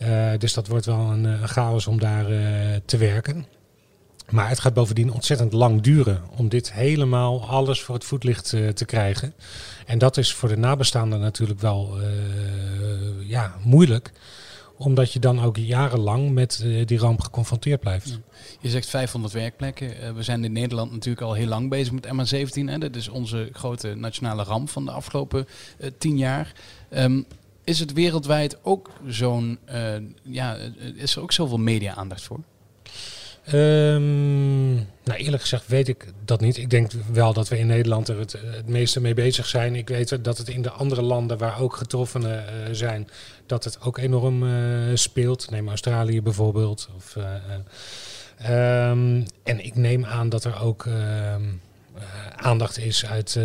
Uh, 0.02 0.32
dus 0.38 0.54
dat 0.54 0.68
wordt 0.68 0.86
wel 0.86 1.00
een, 1.00 1.24
een 1.24 1.48
chaos 1.48 1.88
om 1.88 2.00
daar 2.00 2.32
uh, 2.32 2.40
te 2.86 2.98
werken. 2.98 3.46
Maar 4.30 4.50
het 4.50 4.60
gaat 4.60 4.74
bovendien 4.74 5.12
ontzettend 5.12 5.54
lang 5.54 5.82
duren 5.82 6.22
om 6.36 6.50
dit 6.50 6.74
helemaal 6.74 7.48
alles 7.48 7.82
voor 7.82 7.96
het 7.96 8.04
voetlicht 8.04 8.50
te 8.74 8.86
krijgen. 8.86 9.34
En 9.86 9.98
dat 9.98 10.18
is 10.18 10.34
voor 10.34 10.50
de 10.50 10.58
nabestaanden 10.58 11.20
natuurlijk 11.20 11.60
wel 11.60 11.98
ja, 13.20 13.56
moeilijk 13.64 14.12
omdat 14.86 15.14
je 15.14 15.20
dan 15.20 15.42
ook 15.42 15.58
jarenlang 15.58 16.32
met 16.32 16.62
uh, 16.64 16.86
die 16.86 16.98
ramp 16.98 17.22
geconfronteerd 17.22 17.80
blijft. 17.80 18.20
Je 18.60 18.70
zegt 18.70 18.90
500 18.90 19.34
werkplekken. 19.34 19.88
Uh, 19.88 20.12
we 20.12 20.24
zijn 20.24 20.44
in 20.44 20.52
Nederland 20.52 20.92
natuurlijk 20.92 21.26
al 21.26 21.34
heel 21.34 21.48
lang 21.48 21.70
bezig 21.70 21.94
met 21.94 22.06
MH17. 22.06 22.64
Hè? 22.66 22.78
Dat 22.78 22.96
is 22.96 23.10
onze 23.10 23.50
grote 23.52 23.96
nationale 23.96 24.44
ramp 24.44 24.70
van 24.70 24.86
de 24.86 24.92
afgelopen 24.92 25.48
uh, 25.78 25.90
tien 25.98 26.18
jaar. 26.18 26.54
Um, 26.90 27.26
is 27.64 27.80
het 27.80 27.94
wereldwijd 27.94 28.58
ook 28.64 28.92
zo'n, 29.08 29.60
ja, 30.24 30.58
is 30.96 31.16
er 31.16 31.22
ook 31.22 31.32
zoveel 31.32 31.58
media-aandacht 31.58 32.24
voor? 32.24 32.40
Um, 33.52 34.74
nou, 35.04 35.20
eerlijk 35.20 35.42
gezegd 35.42 35.68
weet 35.68 35.88
ik 35.88 36.14
dat 36.26 36.42
niet. 36.42 36.58
Ik 36.58 36.70
denk 36.70 36.92
wel 37.12 37.34
dat 37.34 37.48
we 37.48 37.58
in 37.58 37.68
Nederland 37.68 38.08
er 38.08 38.20
het, 38.20 38.32
het 38.46 38.68
meeste 38.68 39.02
mee 39.02 39.14
bezig 39.14 39.48
zijn. 39.48 39.76
Ik 39.76 39.88
weet 39.88 40.24
dat 40.24 40.38
het 40.38 40.48
in 40.48 40.62
de 40.62 40.72
andere 40.72 41.02
landen 41.02 41.38
waar 41.38 41.60
ook 41.60 41.76
getroffenen 41.76 42.46
uh, 42.46 42.74
zijn, 42.74 43.10
dat 43.46 43.64
het 43.64 43.82
ook 43.82 43.98
enorm 43.98 44.44
uh, 44.44 44.92
speelt. 44.94 45.50
Neem 45.52 45.68
Australië 45.68 46.22
bijvoorbeeld. 46.22 46.90
Of, 46.96 47.16
um, 48.50 49.26
en 49.44 49.66
ik 49.66 49.76
neem 49.76 50.06
aan 50.06 50.30
dat 50.30 50.44
er 50.44 50.62
ook 50.62 50.86
ehm, 50.86 51.44
aandacht 52.36 52.78
is 52.78 53.06
uit 53.06 53.40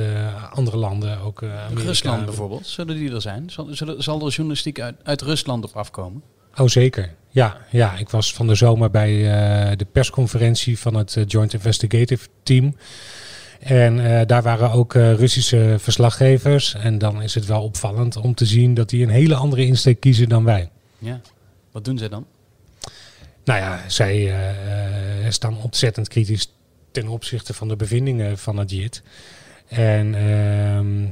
andere 0.52 0.76
landen. 0.76 1.20
Ook 1.20 1.42
Rusland 1.74 2.24
bijvoorbeeld, 2.24 2.66
zullen 2.66 2.96
die 2.96 3.12
er 3.12 3.20
zijn? 3.20 3.50
Zal, 3.50 3.68
zal 3.98 4.26
er 4.26 4.32
journalistiek 4.32 4.80
uit, 4.80 4.96
uit 5.02 5.22
Rusland 5.22 5.64
op 5.64 5.76
afkomen? 5.76 6.22
Oh, 6.58 6.68
zeker. 6.68 7.14
Ja, 7.28 7.56
ja, 7.70 7.96
ik 7.96 8.08
was 8.08 8.34
van 8.34 8.46
de 8.46 8.54
zomer 8.54 8.90
bij 8.90 9.12
uh, 9.12 9.76
de 9.76 9.84
persconferentie 9.92 10.78
van 10.78 10.94
het 10.94 11.16
uh, 11.16 11.24
Joint 11.26 11.52
Investigative 11.52 12.28
Team. 12.42 12.76
En 13.58 13.98
uh, 13.98 14.20
daar 14.26 14.42
waren 14.42 14.70
ook 14.70 14.92
Russische 14.92 15.76
verslaggevers. 15.78 16.74
En 16.74 16.98
dan 16.98 17.22
is 17.22 17.34
het 17.34 17.46
wel 17.46 17.62
opvallend 17.62 18.16
om 18.16 18.34
te 18.34 18.46
zien 18.46 18.74
dat 18.74 18.88
die 18.88 19.02
een 19.02 19.10
hele 19.10 19.34
andere 19.34 19.66
insteek 19.66 20.00
kiezen 20.00 20.28
dan 20.28 20.44
wij. 20.44 20.70
Ja, 20.98 21.20
wat 21.72 21.84
doen 21.84 21.98
zij 21.98 22.08
dan? 22.08 22.26
Nou 23.44 23.60
ja, 23.60 23.80
zij 23.86 24.34
staan 25.28 25.62
ontzettend 25.62 26.08
kritisch 26.08 26.52
ten 26.90 27.08
opzichte 27.08 27.54
van 27.54 27.68
de 27.68 27.76
bevindingen 27.76 28.38
van 28.38 28.56
het 28.56 28.70
JIT. 28.70 29.02
En 29.68 30.14
ehm, 30.14 31.06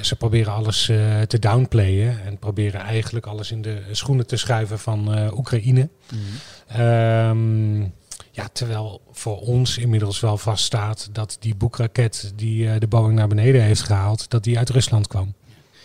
ze 0.00 0.16
proberen 0.16 0.52
alles 0.52 0.88
uh, 0.88 1.20
te 1.20 1.38
downplayen 1.38 2.24
en 2.24 2.38
proberen 2.38 2.80
eigenlijk 2.80 3.26
alles 3.26 3.50
in 3.50 3.62
de 3.62 3.82
schoenen 3.90 4.26
te 4.26 4.36
schuiven 4.36 4.78
van 4.78 5.18
uh, 5.18 5.36
Oekraïne. 5.38 5.88
Mm. 6.12 6.80
Um, 6.80 7.94
ja, 8.30 8.48
terwijl 8.52 9.00
voor 9.10 9.40
ons 9.40 9.78
inmiddels 9.78 10.20
wel 10.20 10.38
vaststaat 10.38 11.08
dat 11.12 11.36
die 11.40 11.54
boekraket 11.54 12.32
die 12.36 12.78
de 12.78 12.86
Boeing 12.86 13.14
naar 13.14 13.28
beneden 13.28 13.62
heeft 13.62 13.82
gehaald, 13.82 14.30
dat 14.30 14.44
die 14.44 14.58
uit 14.58 14.70
Rusland 14.70 15.06
kwam. 15.06 15.34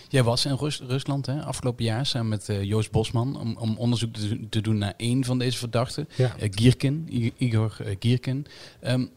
Jij 0.09 0.23
was 0.23 0.45
in 0.45 0.55
Rus 0.55 0.81
Rusland 0.87 1.25
hè, 1.25 1.41
afgelopen 1.41 1.85
jaar 1.85 2.05
samen 2.05 2.27
met 2.27 2.49
uh, 2.49 2.63
Joost 2.63 2.91
Bosman 2.91 3.39
om, 3.39 3.57
om 3.57 3.77
onderzoek 3.77 4.13
te, 4.13 4.49
te, 4.49 4.61
doen 4.61 4.77
naar 4.77 4.93
één 4.97 5.23
van 5.23 5.39
deze 5.39 5.57
verdachten, 5.57 6.07
ja. 6.15 6.35
uh, 6.39 6.49
Gierkin, 6.51 7.07
Igor 7.37 7.77
uh, 7.81 7.95
Gierkin. 7.99 8.45
Um, 8.81 9.09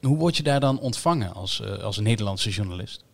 hoe 0.00 0.16
word 0.16 0.36
je 0.36 0.42
daar 0.42 0.60
dan 0.60 0.80
ontvangen 0.80 1.34
als, 1.34 1.62
als 1.82 1.96
een 1.96 2.02
Nederlandse 2.02 2.50
journalist? 2.50 3.04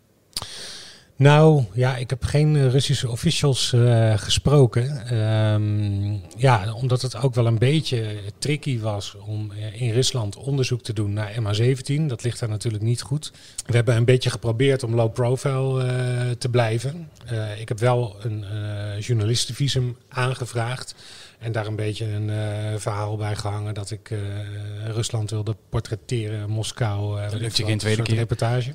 Nou, 1.16 1.64
ja, 1.72 1.96
ik 1.96 2.10
heb 2.10 2.24
geen 2.24 2.54
uh, 2.54 2.70
Russische 2.70 3.10
officials 3.10 3.72
uh, 3.72 4.18
gesproken. 4.18 5.14
Um, 5.18 6.20
ja, 6.36 6.72
omdat 6.72 7.02
het 7.02 7.16
ook 7.16 7.34
wel 7.34 7.46
een 7.46 7.58
beetje 7.58 8.16
tricky 8.38 8.80
was 8.80 9.16
om 9.26 9.52
uh, 9.52 9.82
in 9.82 9.92
Rusland 9.92 10.36
onderzoek 10.36 10.82
te 10.82 10.92
doen 10.92 11.12
naar 11.12 11.34
MH17. 11.40 12.02
Dat 12.06 12.22
ligt 12.22 12.40
daar 12.40 12.48
natuurlijk 12.48 12.82
niet 12.82 13.02
goed. 13.02 13.32
We 13.66 13.74
hebben 13.76 13.96
een 13.96 14.04
beetje 14.04 14.30
geprobeerd 14.30 14.82
om 14.82 14.94
low 14.94 15.12
profile 15.12 16.36
te 16.38 16.48
blijven. 16.48 17.08
ik 17.58 17.68
heb 17.68 17.78
wel 17.78 18.16
een 18.20 18.44
journalistenvisum 19.00 19.96
aangevraagd. 20.08 20.94
En 21.38 21.52
daar 21.52 21.66
een 21.66 21.76
beetje 21.76 22.06
een 22.06 22.30
verhaal 22.80 23.16
bij 23.16 23.36
gehangen 23.36 23.74
dat 23.74 23.90
ik 23.90 24.10
Rusland 24.84 25.30
wilde 25.30 25.56
portretteren, 25.68 26.50
Moskou. 26.50 27.20
dat 27.30 27.40
lukt 27.40 27.56
je 27.56 27.64
geen 27.64 27.78
tweede 27.78 28.02
keer. 28.02 28.16
reportage. 28.16 28.74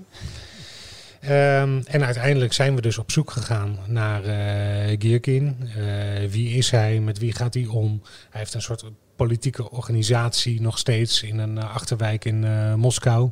Um, 1.23 1.83
en 1.85 2.05
uiteindelijk 2.05 2.53
zijn 2.53 2.75
we 2.75 2.81
dus 2.81 2.97
op 2.97 3.11
zoek 3.11 3.31
gegaan 3.31 3.77
naar 3.88 4.25
uh, 4.25 4.97
Gierkin. 4.99 5.57
Uh, 5.77 6.29
wie 6.29 6.57
is 6.57 6.71
hij? 6.71 6.99
Met 6.99 7.17
wie 7.17 7.33
gaat 7.33 7.53
hij 7.53 7.65
om? 7.65 8.01
Hij 8.29 8.39
heeft 8.39 8.53
een 8.53 8.61
soort 8.61 8.83
politieke 9.15 9.71
organisatie 9.71 10.61
nog 10.61 10.77
steeds 10.77 11.23
in 11.23 11.38
een 11.38 11.55
uh, 11.57 11.73
achterwijk 11.73 12.25
in 12.25 12.45
Moskou. 12.75 13.29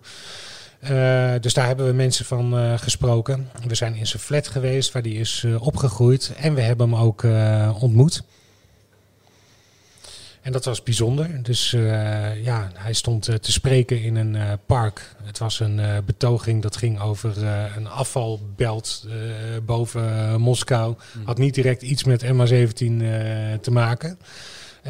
Dus 1.41 1.53
daar 1.53 1.65
hebben 1.65 1.87
we 1.87 1.93
mensen 1.93 2.25
van 2.25 2.79
gesproken. 2.79 3.49
We 3.67 3.75
zijn 3.75 3.95
in 3.95 4.07
zijn 4.07 4.21
flat 4.21 4.47
geweest, 4.47 4.91
waar 4.91 5.01
die 5.01 5.19
is 5.19 5.45
opgegroeid. 5.59 6.33
En 6.37 6.53
we 6.53 6.61
hebben 6.61 6.89
hem 6.89 6.99
ook 6.99 7.25
ontmoet. 7.81 8.23
En 10.47 10.53
dat 10.53 10.65
was 10.65 10.83
bijzonder. 10.83 11.43
Dus 11.43 11.71
ja, 12.43 12.71
hij 12.73 12.93
stond 12.93 13.23
te 13.23 13.51
spreken 13.51 14.01
in 14.01 14.15
een 14.15 14.59
park. 14.65 15.15
Het 15.23 15.37
was 15.37 15.59
een 15.59 15.81
betoging 16.05 16.61
dat 16.61 16.77
ging 16.77 16.99
over 17.01 17.47
een 17.77 17.87
afvalbelt 17.87 19.07
boven 19.65 20.39
Moskou. 20.41 20.95
Hmm. 21.11 21.25
Had 21.25 21.37
niet 21.37 21.53
direct 21.55 21.81
iets 21.81 22.03
met 22.03 22.25
MH17 22.25 22.73
te 23.61 23.71
maken. 23.71 24.19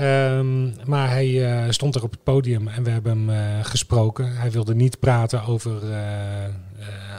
Um, 0.01 0.73
maar 0.85 1.09
hij 1.09 1.27
uh, 1.27 1.63
stond 1.69 1.95
er 1.95 2.03
op 2.03 2.11
het 2.11 2.23
podium 2.23 2.67
en 2.67 2.83
we 2.83 2.89
hebben 2.89 3.11
hem 3.11 3.29
uh, 3.29 3.65
gesproken. 3.65 4.35
Hij 4.35 4.51
wilde 4.51 4.75
niet 4.75 4.99
praten 4.99 5.43
over, 5.43 5.83
uh, 5.89 5.97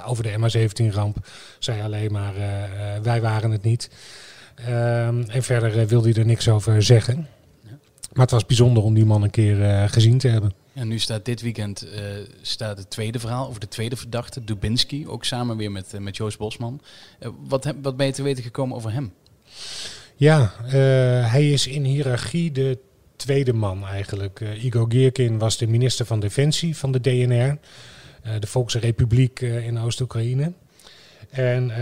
over 0.06 0.22
de 0.22 0.36
MH17-ramp. 0.38 1.16
Zei 1.58 1.82
alleen 1.82 2.12
maar, 2.12 2.34
wij 3.02 3.20
waren 3.20 3.50
het 3.50 3.62
niet. 3.62 3.90
Um, 4.68 5.24
en 5.28 5.42
verder 5.42 5.86
wilde 5.86 6.08
hij 6.10 6.18
er 6.18 6.26
niks 6.26 6.48
over 6.48 6.82
zeggen. 6.82 7.26
Maar 8.18 8.26
het 8.26 8.36
was 8.36 8.46
bijzonder 8.46 8.82
om 8.82 8.94
die 8.94 9.04
man 9.04 9.22
een 9.22 9.30
keer 9.30 9.88
gezien 9.88 10.18
te 10.18 10.28
hebben. 10.28 10.52
En 10.72 10.88
nu 10.88 10.98
staat 10.98 11.24
dit 11.24 11.40
weekend 11.40 11.86
staat 12.42 12.78
het 12.78 12.90
tweede 12.90 13.18
verhaal 13.18 13.48
over 13.48 13.60
de 13.60 13.68
tweede 13.68 13.96
verdachte, 13.96 14.44
Dubinski. 14.44 15.08
Ook 15.08 15.24
samen 15.24 15.56
weer 15.56 15.72
met, 15.72 15.92
met 15.98 16.16
Joost 16.16 16.38
Bosman. 16.38 16.80
wat, 17.48 17.74
wat 17.82 17.96
ben 17.96 18.06
je 18.06 18.12
te 18.12 18.22
weten 18.22 18.42
gekomen 18.42 18.76
over 18.76 18.92
hem? 18.92 19.12
Ja, 20.16 20.52
hij 21.28 21.50
is 21.50 21.66
in 21.66 21.84
hiërarchie 21.84 22.52
de 22.52 22.78
tweede 23.16 23.52
man 23.52 23.86
eigenlijk. 23.86 24.40
Igor 24.62 24.86
Gierkin 24.88 25.38
was 25.38 25.56
de 25.56 25.66
minister 25.66 26.06
van 26.06 26.20
Defensie 26.20 26.76
van 26.76 26.92
de 26.92 27.00
DNR, 27.00 27.58
de 28.40 28.46
Volksrepubliek 28.46 29.40
in 29.40 29.78
Oost-Oekraïne. 29.78 30.52
En 31.30 31.72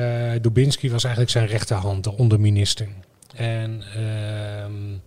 Dubinsky 0.43 0.91
was 0.91 1.03
eigenlijk 1.05 1.33
zijn 1.33 1.47
rechterhand, 1.47 2.05
de 2.05 2.13
onderminister. 2.13 2.89
En 3.35 3.83
ehm, 3.95 4.99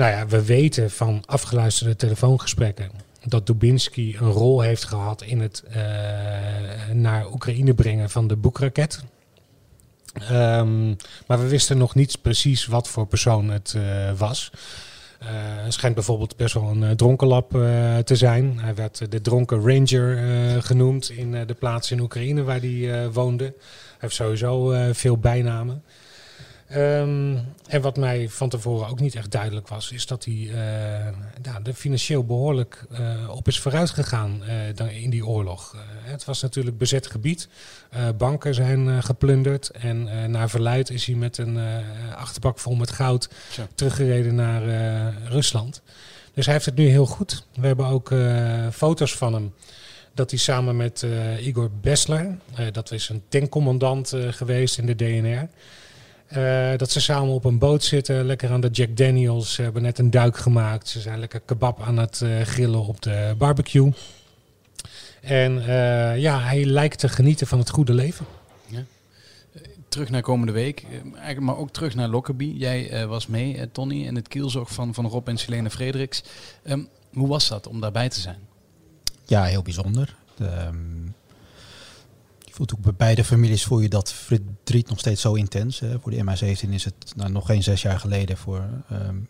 nou 0.00 0.12
ja, 0.12 0.26
we 0.26 0.44
weten 0.44 0.90
van 0.90 1.22
afgeluisterde 1.26 1.96
telefoongesprekken 1.96 2.90
dat 3.24 3.46
Dubinsky 3.46 4.16
een 4.18 4.30
rol 4.30 4.60
heeft 4.60 4.84
gehad 4.84 5.22
in 5.22 5.40
het 5.40 5.64
naar 6.92 7.32
Oekraïne 7.32 7.74
brengen 7.74 8.10
van 8.10 8.26
de 8.26 8.36
boekraket. 8.36 9.04
Um, 10.30 10.96
maar 11.26 11.40
we 11.40 11.48
wisten 11.48 11.78
nog 11.78 11.94
niet 11.94 12.22
precies 12.22 12.66
wat 12.66 12.88
voor 12.88 13.06
persoon 13.06 13.50
het 13.50 13.74
uh, 13.76 14.12
was. 14.18 14.50
Uh, 15.22 15.28
hij 15.32 15.70
schijnt 15.70 15.94
bijvoorbeeld 15.94 16.36
best 16.36 16.54
wel 16.54 16.68
een 16.68 16.96
dronkenlap 16.96 17.50
te 18.04 18.16
zijn. 18.16 18.58
Hij 18.58 18.74
werd 18.74 19.10
de 19.10 19.20
dronken 19.20 19.60
ranger 19.60 20.62
genoemd 20.62 21.10
in 21.10 21.46
de 21.46 21.54
plaats 21.58 21.90
in 21.90 22.00
Oekraïne 22.00 22.42
waar 22.42 22.60
hij 22.60 23.10
woonde. 23.10 23.44
Hij 23.44 23.54
heeft 23.98 24.14
sowieso 24.14 24.74
veel 24.92 25.18
bijnamen. 25.18 25.82
Um, 26.76 27.54
en 27.66 27.80
wat 27.80 27.96
mij 27.96 28.28
van 28.28 28.48
tevoren 28.48 28.88
ook 28.88 29.00
niet 29.00 29.14
echt 29.14 29.30
duidelijk 29.30 29.68
was, 29.68 29.92
is 29.92 30.06
dat 30.06 30.24
hij 30.24 30.34
uh, 30.34 31.06
er 31.64 31.74
financieel 31.74 32.24
behoorlijk 32.24 32.84
uh, 32.92 33.30
op 33.30 33.48
is 33.48 33.60
vooruit 33.60 33.90
gegaan 33.90 34.42
uh, 34.80 35.02
in 35.02 35.10
die 35.10 35.26
oorlog. 35.26 35.76
het 36.02 36.24
was 36.24 36.42
natuurlijk 36.42 36.78
bezet 36.78 37.06
gebied. 37.06 37.48
banken 38.18 38.54
zijn 38.54 39.02
geplunderd. 39.02 39.70
En 39.70 40.30
naar 40.30 40.50
verluid 40.50 40.90
is 40.90 41.06
hij 41.06 41.14
met 41.14 41.38
een 41.38 41.58
achterbak 42.16 42.58
vol 42.58 42.74
met 42.74 42.90
goud 42.90 43.28
Zo. 43.52 43.66
teruggereden 43.74 44.34
naar 44.34 44.62
Rusland. 45.24 45.82
Dus 46.34 46.44
hij 46.44 46.54
heeft 46.54 46.66
het 46.66 46.76
nu 46.76 46.88
heel 46.88 47.06
goed. 47.06 47.46
We 47.54 47.66
hebben 47.66 47.86
ook 47.86 48.14
foto's 48.72 49.14
van 49.14 49.32
hem 49.32 49.54
dat 50.14 50.30
hij 50.30 50.38
samen 50.38 50.76
met 50.76 51.06
Igor 51.40 51.70
Bessler, 51.80 52.38
dat 52.72 52.92
is 52.92 53.08
een 53.08 53.22
tankcommandant 53.28 54.12
geweest 54.30 54.78
in 54.78 54.86
de 54.86 54.96
DNR. 54.96 55.48
Uh, 56.36 56.76
dat 56.76 56.90
ze 56.90 57.00
samen 57.00 57.34
op 57.34 57.44
een 57.44 57.58
boot 57.58 57.84
zitten, 57.84 58.24
lekker 58.24 58.50
aan 58.50 58.60
de 58.60 58.68
Jack 58.68 58.96
Daniels. 58.96 59.54
Ze 59.54 59.62
hebben 59.62 59.82
net 59.82 59.98
een 59.98 60.10
duik 60.10 60.36
gemaakt. 60.36 60.88
Ze 60.88 61.00
zijn 61.00 61.18
lekker 61.18 61.40
kebab 61.40 61.80
aan 61.82 61.96
het 61.96 62.20
uh, 62.20 62.40
grillen 62.40 62.86
op 62.86 63.02
de 63.02 63.34
barbecue. 63.38 63.92
En 65.20 65.56
uh, 65.56 66.18
ja, 66.18 66.40
hij 66.40 66.64
lijkt 66.64 66.98
te 66.98 67.08
genieten 67.08 67.46
van 67.46 67.58
het 67.58 67.70
goede 67.70 67.94
leven. 67.94 68.26
Ja. 68.66 68.82
Terug 69.88 70.10
naar 70.10 70.22
komende 70.22 70.52
week, 70.52 70.84
eigenlijk 71.04 71.40
maar 71.40 71.56
ook 71.56 71.70
terug 71.70 71.94
naar 71.94 72.08
Lockerbie. 72.08 72.56
Jij 72.56 73.06
was 73.06 73.26
mee, 73.26 73.70
Tony, 73.72 74.04
in 74.06 74.16
het 74.16 74.28
kielzog 74.28 74.72
van, 74.72 74.94
van 74.94 75.06
Rob 75.06 75.28
en 75.28 75.36
Selene 75.36 75.70
Frederiks. 75.70 76.22
Um, 76.64 76.88
hoe 77.12 77.28
was 77.28 77.48
dat 77.48 77.66
om 77.66 77.80
daarbij 77.80 78.08
te 78.08 78.20
zijn? 78.20 78.38
Ja, 79.26 79.44
heel 79.44 79.62
bijzonder. 79.62 80.16
Um, 80.40 81.14
voelt 82.54 82.74
ook 82.74 82.80
bij 82.80 82.94
beide 82.94 83.24
families 83.24 83.64
voel 83.64 83.80
je 83.80 83.88
dat 83.88 84.12
verdriet 84.12 84.88
nog 84.88 84.98
steeds 84.98 85.20
zo 85.20 85.34
intens. 85.34 85.80
Hè. 85.80 86.00
Voor 86.00 86.10
de 86.10 86.24
MH17 86.24 86.68
is 86.68 86.84
het 86.84 87.12
nou, 87.16 87.30
nog 87.30 87.46
geen 87.46 87.62
zes 87.62 87.82
jaar 87.82 87.98
geleden. 88.00 88.36
Voor 88.36 88.68
um, 88.92 89.28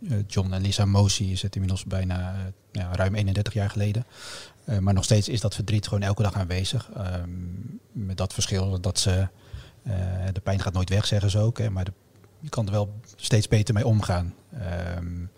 uh, 0.00 0.18
John 0.26 0.52
en 0.52 0.62
Lisa 0.62 0.84
Mosi 0.84 1.32
is 1.32 1.42
het 1.42 1.54
inmiddels 1.54 1.84
bijna 1.84 2.34
uh, 2.34 2.40
ja, 2.72 2.94
ruim 2.94 3.14
31 3.14 3.52
jaar 3.52 3.70
geleden. 3.70 4.06
Maar 4.80 4.94
nog 4.94 5.04
steeds 5.04 5.28
is 5.28 5.40
dat 5.40 5.54
verdriet 5.54 5.88
gewoon 5.88 6.02
elke 6.02 6.22
dag 6.22 6.34
aanwezig. 6.34 6.90
Um, 6.98 7.80
met 7.92 8.16
dat 8.16 8.32
verschil 8.32 8.80
dat 8.80 8.98
ze... 8.98 9.28
de 10.32 10.40
pijn 10.42 10.60
gaat 10.60 10.72
nooit 10.72 10.88
weg, 10.88 11.06
zeggen 11.06 11.30
ze 11.30 11.38
ook. 11.38 11.58
Hè, 11.58 11.70
maar 11.70 11.86
je 12.40 12.48
kan 12.48 12.66
er 12.66 12.72
wel 12.72 13.00
steeds 13.16 13.48
beter 13.48 13.74
mee 13.74 13.86
omgaan. 13.86 14.34
Um, 14.98 15.30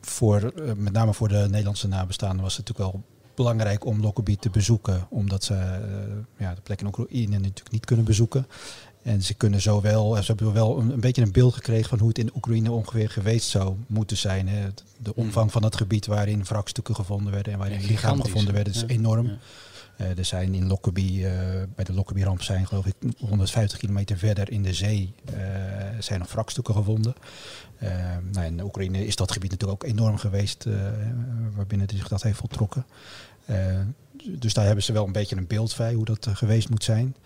voor, 0.00 0.52
met 0.76 0.92
name 0.92 1.14
voor 1.14 1.28
de 1.28 1.46
Nederlandse 1.50 1.88
nabestaanden 1.88 2.42
was 2.42 2.56
het 2.56 2.68
natuurlijk 2.68 2.94
wel 2.94 3.04
belangrijk 3.36 3.84
om 3.84 4.00
Lockerbie 4.00 4.36
te 4.36 4.50
bezoeken, 4.50 5.06
omdat 5.10 5.44
ze 5.44 5.54
uh, 5.54 6.16
ja, 6.38 6.54
de 6.54 6.60
plek 6.60 6.80
in 6.80 6.86
Oekraïne 6.86 7.38
natuurlijk 7.38 7.70
niet 7.70 7.84
kunnen 7.84 8.04
bezoeken. 8.04 8.46
En 9.02 9.22
ze 9.22 9.34
kunnen 9.34 9.60
zo 9.60 9.80
wel, 9.80 10.14
ze 10.14 10.24
hebben 10.26 10.52
wel 10.52 10.78
een, 10.78 10.92
een, 10.92 11.00
beetje 11.00 11.22
een 11.22 11.32
beeld 11.32 11.54
gekregen 11.54 11.88
van 11.88 11.98
hoe 11.98 12.08
het 12.08 12.18
in 12.18 12.30
Oekraïne 12.34 12.70
ongeveer 12.70 13.10
geweest 13.10 13.48
zou 13.48 13.74
moeten 13.86 14.16
zijn. 14.16 14.48
Hè. 14.48 14.68
De 14.98 15.12
hmm. 15.14 15.24
omvang 15.24 15.52
van 15.52 15.64
het 15.64 15.76
gebied 15.76 16.06
waarin 16.06 16.44
wrakstukken 16.44 16.94
gevonden 16.94 17.32
werden 17.32 17.52
en 17.52 17.58
waarin 17.58 17.80
ja, 17.80 17.86
lichamen 17.86 18.24
gevonden 18.24 18.54
werden, 18.54 18.72
is 18.72 18.84
enorm. 18.86 19.26
Ja. 19.26 19.38
Er 19.96 20.24
zijn 20.24 20.54
in 20.54 20.66
Lockerbie, 20.66 21.20
uh, 21.20 21.30
bij 21.74 21.84
de 21.84 21.92
Lockerbie-ramp 21.92 22.42
zijn 22.42 22.66
geloof 22.66 22.86
ik 22.86 22.94
150 23.18 23.78
kilometer 23.78 24.18
verder 24.18 24.50
in 24.50 24.62
de 24.62 24.74
zee 24.74 25.14
uh, 25.30 25.36
zijn 25.98 26.18
nog 26.18 26.32
wrakstukken 26.32 26.74
gevonden. 26.74 27.14
nou, 28.32 28.46
in 28.46 28.62
Oekraïne 28.62 29.06
is 29.06 29.16
dat 29.16 29.32
gebied 29.32 29.50
natuurlijk 29.50 29.84
ook 29.84 29.90
enorm 29.90 30.16
geweest 30.16 30.66
waarbinnen 31.54 31.88
zich 31.90 32.08
dat 32.08 32.22
heeft 32.22 32.38
voltrokken. 32.38 32.86
dus 34.28 34.54
daar 34.54 34.66
hebben 34.66 34.84
ze 34.84 34.92
wel 34.92 35.06
een 35.06 35.12
beetje 35.12 35.36
een 35.36 35.46
beeld 35.46 35.76
bij 35.76 35.94
hoe 35.94 36.04
dat 36.04 36.28
geweest 36.32 36.68
moet 36.68 36.84
zijn. 36.84 37.16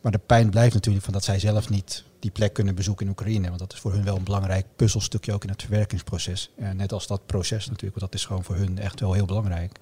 maar 0.00 0.12
de 0.12 0.20
pijn 0.26 0.50
blijft 0.50 0.74
natuurlijk 0.74 1.04
van 1.04 1.12
dat 1.12 1.24
zij 1.24 1.38
zelf 1.38 1.68
niet 1.68 2.04
die 2.18 2.30
plek 2.30 2.52
kunnen 2.52 2.74
bezoeken 2.74 3.06
in 3.06 3.12
Oekraïne. 3.12 3.48
Want 3.48 3.58
dat 3.58 3.72
is 3.72 3.78
voor 3.78 3.92
hun 3.92 4.04
wel 4.04 4.16
een 4.16 4.24
belangrijk 4.24 4.66
puzzelstukje 4.76 5.32
ook 5.32 5.44
in 5.44 5.50
het 5.50 5.62
verwerkingsproces. 5.62 6.50
net 6.74 6.92
als 6.92 7.06
dat 7.06 7.26
proces 7.26 7.66
natuurlijk, 7.66 7.98
want 7.98 8.12
dat 8.12 8.20
is 8.20 8.26
gewoon 8.26 8.44
voor 8.44 8.56
hun 8.56 8.78
echt 8.78 9.00
wel 9.00 9.12
heel 9.12 9.26
belangrijk 9.26 9.78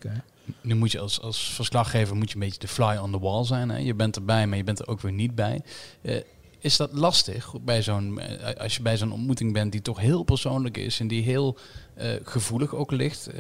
nu 0.60 0.74
moet 0.74 0.92
je 0.92 0.98
als, 0.98 1.20
als 1.20 1.50
verslaggever 1.50 2.16
moet 2.16 2.28
je 2.28 2.34
een 2.34 2.40
beetje 2.40 2.58
de 2.58 2.68
fly 2.68 2.96
on 2.96 3.10
the 3.10 3.18
wall 3.18 3.44
zijn. 3.44 3.68
Hè? 3.68 3.76
Je 3.76 3.94
bent 3.94 4.16
erbij, 4.16 4.46
maar 4.46 4.56
je 4.56 4.64
bent 4.64 4.78
er 4.78 4.88
ook 4.88 5.00
weer 5.00 5.12
niet 5.12 5.34
bij. 5.34 5.62
Uh, 6.02 6.16
is 6.58 6.76
dat 6.76 6.92
lastig 6.92 7.54
bij 7.60 7.82
zo'n, 7.82 8.20
eh, 8.20 8.60
als 8.60 8.76
je 8.76 8.82
bij 8.82 8.96
zo'n 8.96 9.12
ontmoeting 9.12 9.52
bent 9.52 9.72
die 9.72 9.82
toch 9.82 10.00
heel 10.00 10.22
persoonlijk 10.22 10.76
is 10.76 11.00
en 11.00 11.08
die 11.08 11.22
heel 11.22 11.58
uh, 11.98 12.12
gevoelig 12.22 12.74
ook 12.74 12.90
ligt? 12.90 13.30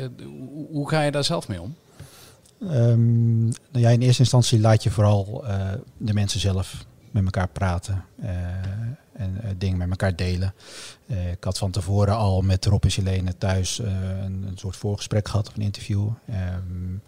Hoe, 0.70 0.88
ga 0.88 1.02
je 1.02 1.10
daar 1.10 1.24
zelf 1.24 1.48
mee 1.48 1.60
om? 1.60 1.74
Um, 2.62 3.44
nou 3.44 3.54
ja, 3.70 3.88
in 3.88 4.02
eerste 4.02 4.22
instantie 4.22 4.60
laat 4.60 4.82
je 4.82 4.90
vooral 4.90 5.44
de 5.96 6.14
mensen 6.14 6.40
zelf 6.40 6.84
met 7.10 7.24
elkaar 7.24 7.48
praten 7.48 8.04
en 9.16 9.54
dingen 9.58 9.78
met 9.78 9.90
elkaar 9.90 10.16
delen. 10.16 10.54
Uh, 11.06 11.30
ik 11.30 11.44
had 11.44 11.58
van 11.58 11.70
tevoren 11.70 12.16
al 12.16 12.40
met 12.40 12.64
Rob 12.64 12.84
en 12.84 12.90
Silene 12.90 13.38
thuis 13.38 13.80
uh, 13.80 13.86
een, 14.22 14.44
een, 14.46 14.58
soort 14.58 14.76
voorgesprek 14.76 15.28
gehad 15.28 15.48
of 15.48 15.56
een 15.56 15.62
interview. 15.62 16.08
Um, 16.28 17.02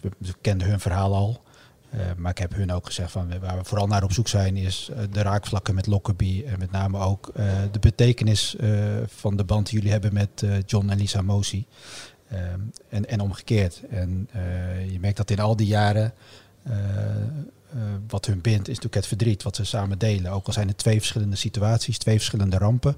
we, 0.00 0.34
kenden 0.40 0.68
hun 0.68 0.80
verhaal 0.80 1.14
al. 1.14 1.42
maar 2.16 2.30
ik 2.30 2.38
heb 2.38 2.54
hun 2.54 2.72
ook 2.72 2.86
gezegd 2.86 3.10
van 3.10 3.38
waar 3.40 3.58
we 3.58 3.64
vooral 3.64 3.86
naar 3.86 4.02
op 4.02 4.12
zoek 4.12 4.28
zijn 4.28 4.56
is 4.56 4.90
de 5.10 5.22
raakvlakken 5.22 5.74
met 5.74 5.86
Lockerbie. 5.86 6.44
En 6.44 6.58
met 6.58 6.70
name 6.70 6.98
ook 6.98 7.32
de 7.70 7.78
betekenis 7.80 8.56
van 9.06 9.36
de 9.36 9.44
band 9.44 9.66
die 9.66 9.74
jullie 9.74 9.92
hebben 9.92 10.14
met 10.14 10.44
John 10.66 10.88
en 10.88 10.98
Lisa 10.98 11.22
Mosi. 11.22 11.66
Um, 12.32 12.70
en, 12.88 13.08
en 13.08 13.20
omgekeerd. 13.20 13.82
En 13.90 14.28
je 14.88 15.00
merkt 15.00 15.16
dat 15.16 15.30
in 15.30 15.40
al 15.40 15.56
die 15.56 15.66
jaren 15.66 16.14
wat 18.14 18.26
hun 18.26 18.40
bindt, 18.40 18.68
is 18.68 18.74
natuurlijk 18.74 18.94
het 18.94 19.06
verdriet 19.06 19.42
wat 19.42 19.56
ze 19.56 19.64
samen 19.64 19.98
delen. 19.98 20.32
Ook 20.32 20.46
al 20.46 20.52
zijn 20.52 20.68
het 20.68 20.78
twee 20.78 20.98
verschillende 20.98 21.36
situaties, 21.36 21.98
twee 21.98 22.16
verschillende 22.16 22.58
rampen. 22.58 22.96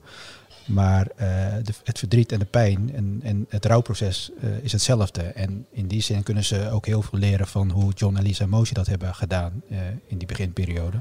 Maar 0.67 1.07
uh, 1.07 1.27
de, 1.63 1.73
het 1.85 1.99
verdriet 1.99 2.33
en 2.33 2.39
de 2.39 2.45
pijn 2.45 2.95
en, 2.95 3.21
en 3.23 3.47
het 3.49 3.65
rouwproces 3.65 4.31
uh, 4.45 4.51
is 4.63 4.73
hetzelfde. 4.73 5.23
En 5.23 5.67
in 5.71 5.87
die 5.87 6.03
zin 6.03 6.23
kunnen 6.23 6.45
ze 6.45 6.71
ook 6.71 6.87
heel 6.87 7.03
veel 7.03 7.19
leren 7.19 7.47
van 7.47 7.71
hoe 7.71 7.93
John 7.93 8.17
en 8.17 8.23
Lisa 8.23 8.47
Mosi 8.47 8.75
dat 8.75 8.87
hebben 8.87 9.15
gedaan 9.15 9.63
in 10.07 10.19
die 10.19 10.27
beginperiode. 10.27 11.01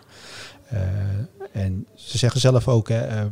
en 1.51 1.87
ze 1.95 2.17
zeggen 2.17 2.39
zelf 2.39 2.67
ook, 2.67 2.89
hè, 2.89 3.29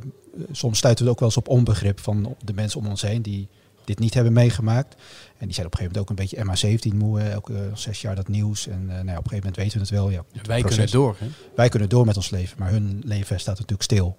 soms 0.51 0.77
stuiten 0.77 1.05
we 1.05 1.11
ook 1.11 1.19
wel 1.19 1.27
eens 1.27 1.37
op 1.37 1.47
onbegrip 1.47 1.99
van 1.99 2.35
de 2.43 2.53
mensen 2.53 2.79
om 2.79 2.87
ons 2.87 3.01
heen 3.01 3.21
die 3.21 3.47
dit 3.85 3.99
niet 3.99 4.13
hebben 4.13 4.33
meegemaakt. 4.33 4.95
En 5.37 5.45
die 5.45 5.53
zijn 5.53 5.65
op 5.65 5.71
een 5.71 5.77
gegeven 5.79 5.83
moment 5.83 5.99
ook 5.99 6.09
een 6.09 6.55
beetje 6.55 6.77
MA17 6.91 6.95
moe. 6.97 7.19
Elke 7.19 7.69
zes 7.73 8.01
jaar 8.01 8.15
dat 8.15 8.27
nieuws. 8.27 8.67
En 8.67 8.85
nou 8.85 8.95
ja, 8.95 9.01
op 9.01 9.07
een 9.07 9.13
gegeven 9.15 9.35
moment 9.35 9.55
weten 9.55 9.73
we 9.73 9.79
het 9.79 9.89
wel. 9.89 10.09
Ja, 10.09 10.23
wij 10.43 10.61
kunnen 10.61 10.91
door. 10.91 11.15
Hè? 11.19 11.27
Wij 11.55 11.69
kunnen 11.69 11.89
door 11.89 12.05
met 12.05 12.15
ons 12.15 12.29
leven. 12.29 12.55
Maar 12.59 12.69
hun 12.69 13.01
leven 13.05 13.39
staat 13.39 13.55
natuurlijk 13.55 13.83
stil. 13.83 14.17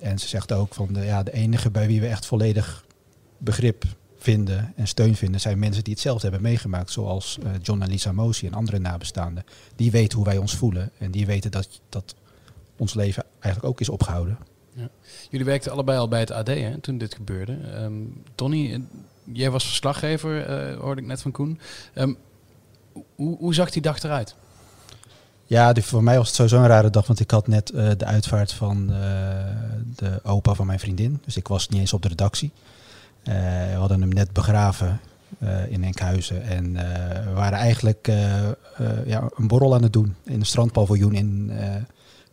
en 0.00 0.18
ze 0.18 0.28
zegt 0.28 0.52
ook 0.52 0.74
van 0.74 0.92
de, 0.92 1.04
ja, 1.04 1.22
de 1.22 1.32
enige 1.32 1.70
bij 1.70 1.86
wie 1.86 2.00
we 2.00 2.06
echt 2.06 2.26
volledig 2.26 2.84
begrip 3.38 3.84
vinden 4.18 4.72
en 4.76 4.88
steun 4.88 5.16
vinden, 5.16 5.40
zijn 5.40 5.58
mensen 5.58 5.84
die 5.84 5.92
hetzelfde 5.92 6.22
hebben 6.22 6.42
meegemaakt, 6.42 6.90
zoals 6.90 7.38
uh, 7.42 7.50
John 7.62 7.82
en 7.82 7.88
Lisa 7.88 8.12
Mosi 8.12 8.46
en 8.46 8.54
andere 8.54 8.78
nabestaanden. 8.78 9.44
Die 9.76 9.90
weten 9.90 10.16
hoe 10.16 10.26
wij 10.26 10.36
ons 10.36 10.54
voelen 10.56 10.90
en 10.98 11.10
die 11.10 11.26
weten 11.26 11.50
dat, 11.50 11.80
dat 11.88 12.14
ons 12.76 12.94
leven 12.94 13.24
eigenlijk 13.40 13.72
ook 13.72 13.80
is 13.80 13.88
opgehouden. 13.88 14.38
Jullie 15.30 15.46
werkten 15.46 15.72
allebei 15.72 15.98
al 15.98 16.08
bij 16.08 16.20
het 16.20 16.30
AD 16.30 16.46
hè, 16.46 16.78
toen 16.78 16.98
dit 16.98 17.14
gebeurde. 17.14 17.58
Um, 17.82 18.22
Tony, 18.34 18.72
eh, 18.72 18.80
jij 19.32 19.50
was 19.50 19.64
verslaggever, 19.64 20.50
uh, 20.72 20.78
hoorde 20.80 21.00
ik 21.00 21.06
net 21.06 21.22
van 21.22 21.30
Koen. 21.30 21.60
Um, 21.94 22.16
hoe, 23.14 23.36
hoe 23.36 23.54
zag 23.54 23.70
die 23.70 23.82
dag 23.82 24.02
eruit? 24.02 24.34
Ja, 25.44 25.74
voor 25.74 26.02
mij 26.02 26.16
was 26.16 26.26
het 26.26 26.36
sowieso 26.36 26.58
een 26.58 26.66
rare 26.66 26.90
dag, 26.90 27.06
want 27.06 27.20
ik 27.20 27.30
had 27.30 27.46
net 27.46 27.72
uh, 27.74 27.90
de 27.96 28.04
uitvaart 28.04 28.52
van 28.52 28.86
de 29.96 30.20
opa 30.22 30.54
van 30.54 30.66
mijn 30.66 30.78
vriendin. 30.78 31.20
Dus 31.24 31.36
ik 31.36 31.48
was 31.48 31.68
niet 31.68 31.80
eens 31.80 31.92
op 31.92 32.02
de 32.02 32.08
redactie. 32.08 32.52
We 33.22 33.74
hadden 33.76 34.00
hem 34.00 34.08
net 34.08 34.32
begraven 34.32 35.00
in 35.68 35.84
Enkhuizen. 35.84 36.42
En 36.42 36.72
we 37.24 37.32
waren 37.34 37.58
eigenlijk 37.58 38.06
ja, 39.06 39.30
een 39.36 39.48
borrel 39.48 39.74
aan 39.74 39.82
het 39.82 39.92
doen 39.92 40.14
in 40.24 40.40
een 40.40 40.46
strandpaviljoen. 40.46 41.14
In, 41.14 41.50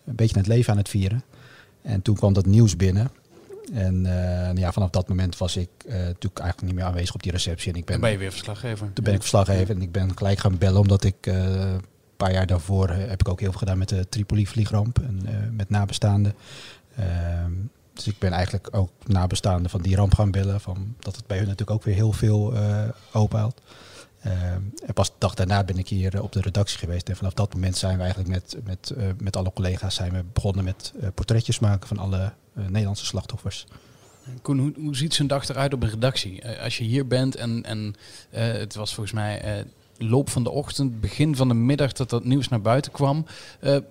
een 0.06 0.16
beetje 0.16 0.38
het 0.38 0.48
leven 0.48 0.72
aan 0.72 0.78
het 0.78 0.90
vieren. 0.90 1.24
En 1.86 2.02
toen 2.02 2.16
kwam 2.16 2.34
dat 2.34 2.46
nieuws 2.46 2.76
binnen. 2.76 3.12
En 3.74 4.06
ja, 4.56 4.72
vanaf 4.72 4.90
dat 4.90 5.08
moment 5.08 5.38
was 5.38 5.56
ik 5.56 5.70
natuurlijk 5.86 6.40
eigenlijk 6.40 6.62
niet 6.62 6.76
meer 6.76 6.84
aanwezig 6.84 7.16
op 7.16 7.24
die 7.24 7.32
receptie. 7.32 7.72
En 7.72 7.78
ik 7.78 7.86
ben, 7.86 7.94
dan 7.94 8.04
ben 8.04 8.12
je 8.12 8.18
weer 8.18 8.32
verslaggever. 8.32 8.94
Toen 8.94 9.04
ben 9.04 9.14
ik 9.14 9.20
verslaggever 9.20 9.76
en 9.76 9.82
ik 9.82 9.92
ben 9.92 10.18
gelijk 10.18 10.40
gaan 10.40 10.58
bellen 10.58 10.82
omdat 10.82 11.04
ik 11.04 11.26
een 11.26 11.82
paar 12.18 12.32
jaar 12.34 12.48
daarvoor 12.48 12.90
heb 12.90 13.20
ik 13.20 13.30
ook 13.30 13.40
heel 13.40 13.50
veel 13.50 13.60
gedaan 13.60 13.78
met 13.78 13.90
de 13.90 14.10
Tripoli 14.10 14.48
vliegramp 14.48 15.00
en 15.00 15.22
met 15.56 15.70
nabestaanden. 15.70 16.34
Ehm, 16.96 17.52
dus 17.94 18.08
ik 18.08 18.20
ben 18.20 18.32
eigenlijk 18.32 18.68
ook 18.72 18.92
nabestaande 19.06 19.70
van 19.70 19.82
die 19.82 19.96
ramp 19.96 20.14
gaan 20.14 20.32
bellen. 20.32 20.62
Van 20.62 20.96
dat 21.00 21.16
het 21.16 21.28
bij 21.28 21.38
hun 21.38 21.48
natuurlijk 21.48 21.78
ook 21.78 21.84
weer 21.84 21.96
heel 21.96 22.12
veel 22.12 22.54
openhaalt. 23.12 23.62
Uh, 23.66 24.15
en 24.86 24.94
pas 24.94 25.08
de 25.08 25.16
dag 25.18 25.34
daarna 25.34 25.64
ben 25.64 25.78
ik 25.78 25.88
hier 25.88 26.22
op 26.22 26.32
de 26.32 26.42
redactie 26.42 26.78
geweest. 26.80 27.10
En 27.10 27.16
vanaf 27.16 27.34
dat 27.34 27.54
moment 27.54 27.78
zijn 27.78 27.96
we 27.98 28.04
eigenlijk 28.04 28.30
met, 28.30 28.58
met, 28.64 28.94
uh, 28.98 29.06
met 29.18 29.36
alle 29.36 29.54
collega's 29.54 29.96
zijn 29.96 30.12
we 30.12 30.24
begonnen 30.34 30.64
met 30.64 30.94
portretjes 31.14 31.60
maken 31.60 31.88
van 31.88 31.98
alle 31.98 32.34
Nederlandse 32.54 33.06
slachtoffers. 33.06 33.66
Koen, 34.42 34.60
hoe, 34.60 34.74
hoe 34.78 34.96
ziet 34.96 35.14
zo'n 35.14 35.28
dag 35.28 35.48
eruit 35.48 35.74
op 35.74 35.84
een 35.84 35.90
redactie? 35.90 36.60
als 36.60 36.78
je 36.78 36.84
hier 36.84 37.08
bent 37.08 37.36
en, 37.36 37.64
en 37.64 37.96
het 38.30 38.76
was 38.76 38.94
volgens 38.94 39.16
mij 39.16 39.66
loop 39.98 40.30
van 40.30 40.44
de 40.44 40.50
ochtend, 40.50 41.02
begin 41.02 41.36
van 41.36 41.48
de 41.48 41.54
middag 41.54 41.92
dat 41.92 42.10
dat 42.10 42.24
nieuws 42.24 42.48
naar 42.48 42.62
buiten 42.62 42.92
kwam. 42.92 43.26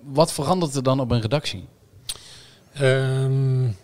wat 0.03 0.33
verandert 0.33 0.75
er 0.75 0.83
dan 0.83 0.99
op 0.99 1.11
een 1.11 1.21
redactie? 1.21 1.67
Um, 2.81 3.75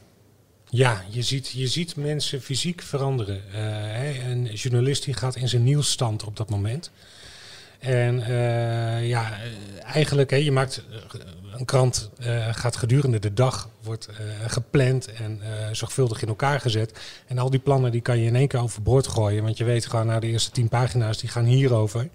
ja, 0.74 1.04
je 1.10 1.22
ziet, 1.22 1.50
je 1.50 1.68
ziet 1.68 1.96
mensen 1.96 2.42
fysiek 2.42 2.82
veranderen. 2.82 3.42
Hè, 3.48 4.30
een 4.30 4.44
journalist 4.44 5.04
die 5.04 5.14
gaat 5.14 5.36
in 5.36 5.50
zijn 5.50 5.64
nieuwsstand 5.64 6.24
op 6.24 6.38
dat 6.38 6.50
moment. 6.50 6.92
En 7.80 8.20
uh, 8.20 9.08
ja, 9.08 9.40
eigenlijk, 9.84 10.32
je 10.32 10.52
maakt 10.52 10.84
een 11.58 11.66
krant 11.66 12.10
gaat 12.52 12.76
gedurende 12.76 13.20
de 13.20 13.34
dag, 13.34 13.70
wordt 13.84 14.10
gepland 14.48 15.08
en 15.14 15.42
zorgvuldig 15.72 16.22
in 16.22 16.28
elkaar 16.28 16.60
gezet. 16.60 17.00
En 17.28 17.38
al 17.38 17.50
die 17.50 17.60
plannen 17.60 17.92
die 17.92 18.02
kan 18.02 18.20
je 18.20 18.26
in 18.26 18.36
één 18.36 18.48
keer 18.48 18.60
overboord 18.60 19.08
gooien. 19.08 19.44
Want 19.44 19.58
je 19.58 19.64
weet 19.64 19.86
gewoon, 19.86 20.08
nou 20.08 20.20
de 20.20 20.28
eerste 20.28 20.52
tien 20.52 20.70
pagina's 20.70 21.18
die 21.18 21.30
gaan 21.30 21.46
hierover. 21.46 22.10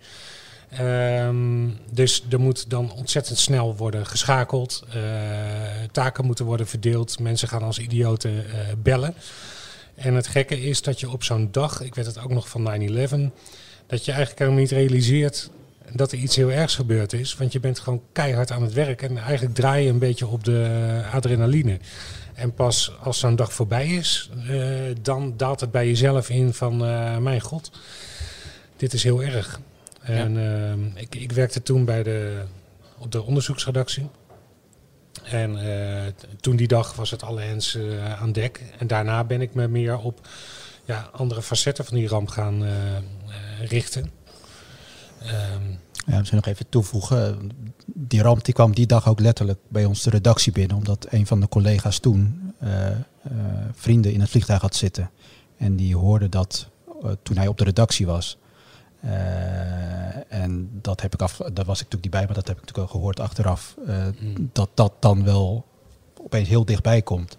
Um, 0.81 1.79
dus 1.91 2.25
er 2.31 2.41
moet 2.41 2.71
dan 2.71 2.93
ontzettend 2.93 3.39
snel 3.39 3.77
worden 3.77 4.07
geschakeld. 4.07 4.85
Uh, 4.97 5.03
taken 5.93 6.25
moeten 6.25 6.45
worden 6.45 6.67
verdeeld. 6.67 7.19
Mensen 7.19 7.49
gaan 7.49 7.63
als 7.63 7.79
idioten 7.79 8.33
uh, 8.33 8.43
bellen. 8.83 9.15
En 9.95 10.15
het 10.15 10.27
gekke 10.27 10.61
is 10.61 10.83
dat 10.83 11.01
je 11.01 11.11
op 11.11 11.25
zo'n 11.25 11.49
dag, 11.51 11.81
ik 11.81 11.95
weet 11.95 12.07
het 12.07 12.19
ook 12.19 12.31
nog 12.31 12.49
van 12.49 12.63
9-11, 12.63 12.65
dat 13.87 14.05
je 14.05 14.13
eigenlijk 14.13 14.39
helemaal 14.39 14.61
niet 14.61 14.71
realiseert 14.71 15.51
dat 15.93 16.13
er 16.13 16.19
iets 16.19 16.37
heel 16.37 16.51
ergs 16.51 16.75
gebeurd 16.75 17.13
is. 17.13 17.37
Want 17.37 17.53
je 17.53 17.61
bent 17.61 17.79
gewoon 17.79 18.03
keihard 18.13 18.51
aan 18.51 18.63
het 18.63 18.73
werk 18.73 19.03
en 19.03 19.19
eigenlijk 19.19 19.55
draai 19.55 19.85
je 19.85 19.91
een 19.91 19.99
beetje 19.99 20.27
op 20.27 20.45
de 20.45 21.03
adrenaline. 21.13 21.79
En 22.35 22.55
pas 22.55 22.93
als 23.03 23.19
zo'n 23.19 23.37
dag 23.37 23.53
voorbij 23.53 23.87
is, 23.87 24.31
uh, 24.51 24.95
dan 25.03 25.35
daalt 25.37 25.61
het 25.61 25.71
bij 25.71 25.87
jezelf 25.87 26.31
in 26.31 26.55
van, 26.55 26.77
mijn 27.23 27.41
god, 27.41 27.71
dit 28.77 28.93
is 28.93 29.03
heel 29.03 29.23
erg. 29.23 29.61
En 30.07 30.35
ja. 30.35 30.75
uh, 30.75 30.87
ik, 30.95 31.15
ik 31.15 31.33
werkte 31.33 31.63
toen 31.63 31.85
bij 31.85 32.03
de, 32.03 32.43
op 32.99 33.13
de 33.13 33.23
onderzoeksredactie. 33.23 34.09
En 35.23 35.57
uh, 35.57 36.03
toen 36.41 36.57
die 36.57 36.69
dag 36.69 36.95
was 36.95 37.11
het 37.11 37.23
alle 37.23 37.41
hens 37.41 37.75
uh, 37.75 38.21
aan 38.21 38.33
dek. 38.33 38.63
En 38.79 38.87
daarna 38.87 39.25
ben 39.25 39.41
ik 39.41 39.55
me 39.55 39.69
meer 39.69 39.99
op 39.99 40.29
ja, 40.85 41.09
andere 41.13 41.43
facetten 41.43 41.85
van 41.85 41.97
die 41.97 42.09
ramp 42.09 42.29
gaan 42.29 42.63
uh, 42.63 42.71
richten. 43.69 44.11
Um, 45.23 45.79
ja, 46.07 46.19
misschien 46.19 46.39
nog 46.45 46.47
even 46.47 46.69
toevoegen. 46.69 47.51
Die 47.87 48.23
ramp 48.23 48.45
die 48.45 48.55
kwam 48.55 48.75
die 48.75 48.87
dag 48.87 49.09
ook 49.09 49.21
letterlijk 49.21 49.59
bij 49.69 49.85
ons 49.85 50.03
de 50.03 50.11
redactie 50.11 50.53
binnen. 50.53 50.77
Omdat 50.77 51.07
een 51.11 51.27
van 51.27 51.41
de 51.41 51.49
collega's 51.49 51.99
toen 51.99 52.53
vrienden 53.73 54.13
in 54.13 54.21
het 54.21 54.31
vliegtuig 54.31 54.61
had 54.61 54.75
zitten. 54.75 55.11
En 55.57 55.77
die 55.77 55.97
hoorde 55.97 56.29
dat 56.29 56.69
toen 57.23 57.37
hij 57.37 57.47
op 57.47 57.59
de 57.59 57.65
redactie 57.65 58.07
was. 58.07 58.39
Uh, 59.07 60.33
en 60.33 60.69
dat 60.83 61.01
heb 61.01 61.15
ik 61.15 61.23
af, 61.23 61.37
daar 61.37 61.65
was 61.65 61.81
ik 61.81 61.85
natuurlijk 61.85 62.03
niet 62.03 62.11
bij, 62.11 62.25
maar 62.25 62.35
dat 62.35 62.47
heb 62.47 62.57
ik 62.57 62.63
natuurlijk 62.63 62.89
al 62.89 62.99
gehoord 62.99 63.21
achteraf. 63.21 63.75
Uh, 63.89 64.07
mm. 64.21 64.51
Dat 64.53 64.71
dat 64.75 64.93
dan 64.99 65.25
wel 65.25 65.65
opeens 66.17 66.49
heel 66.49 66.65
dichtbij 66.65 67.03
komt. 67.03 67.37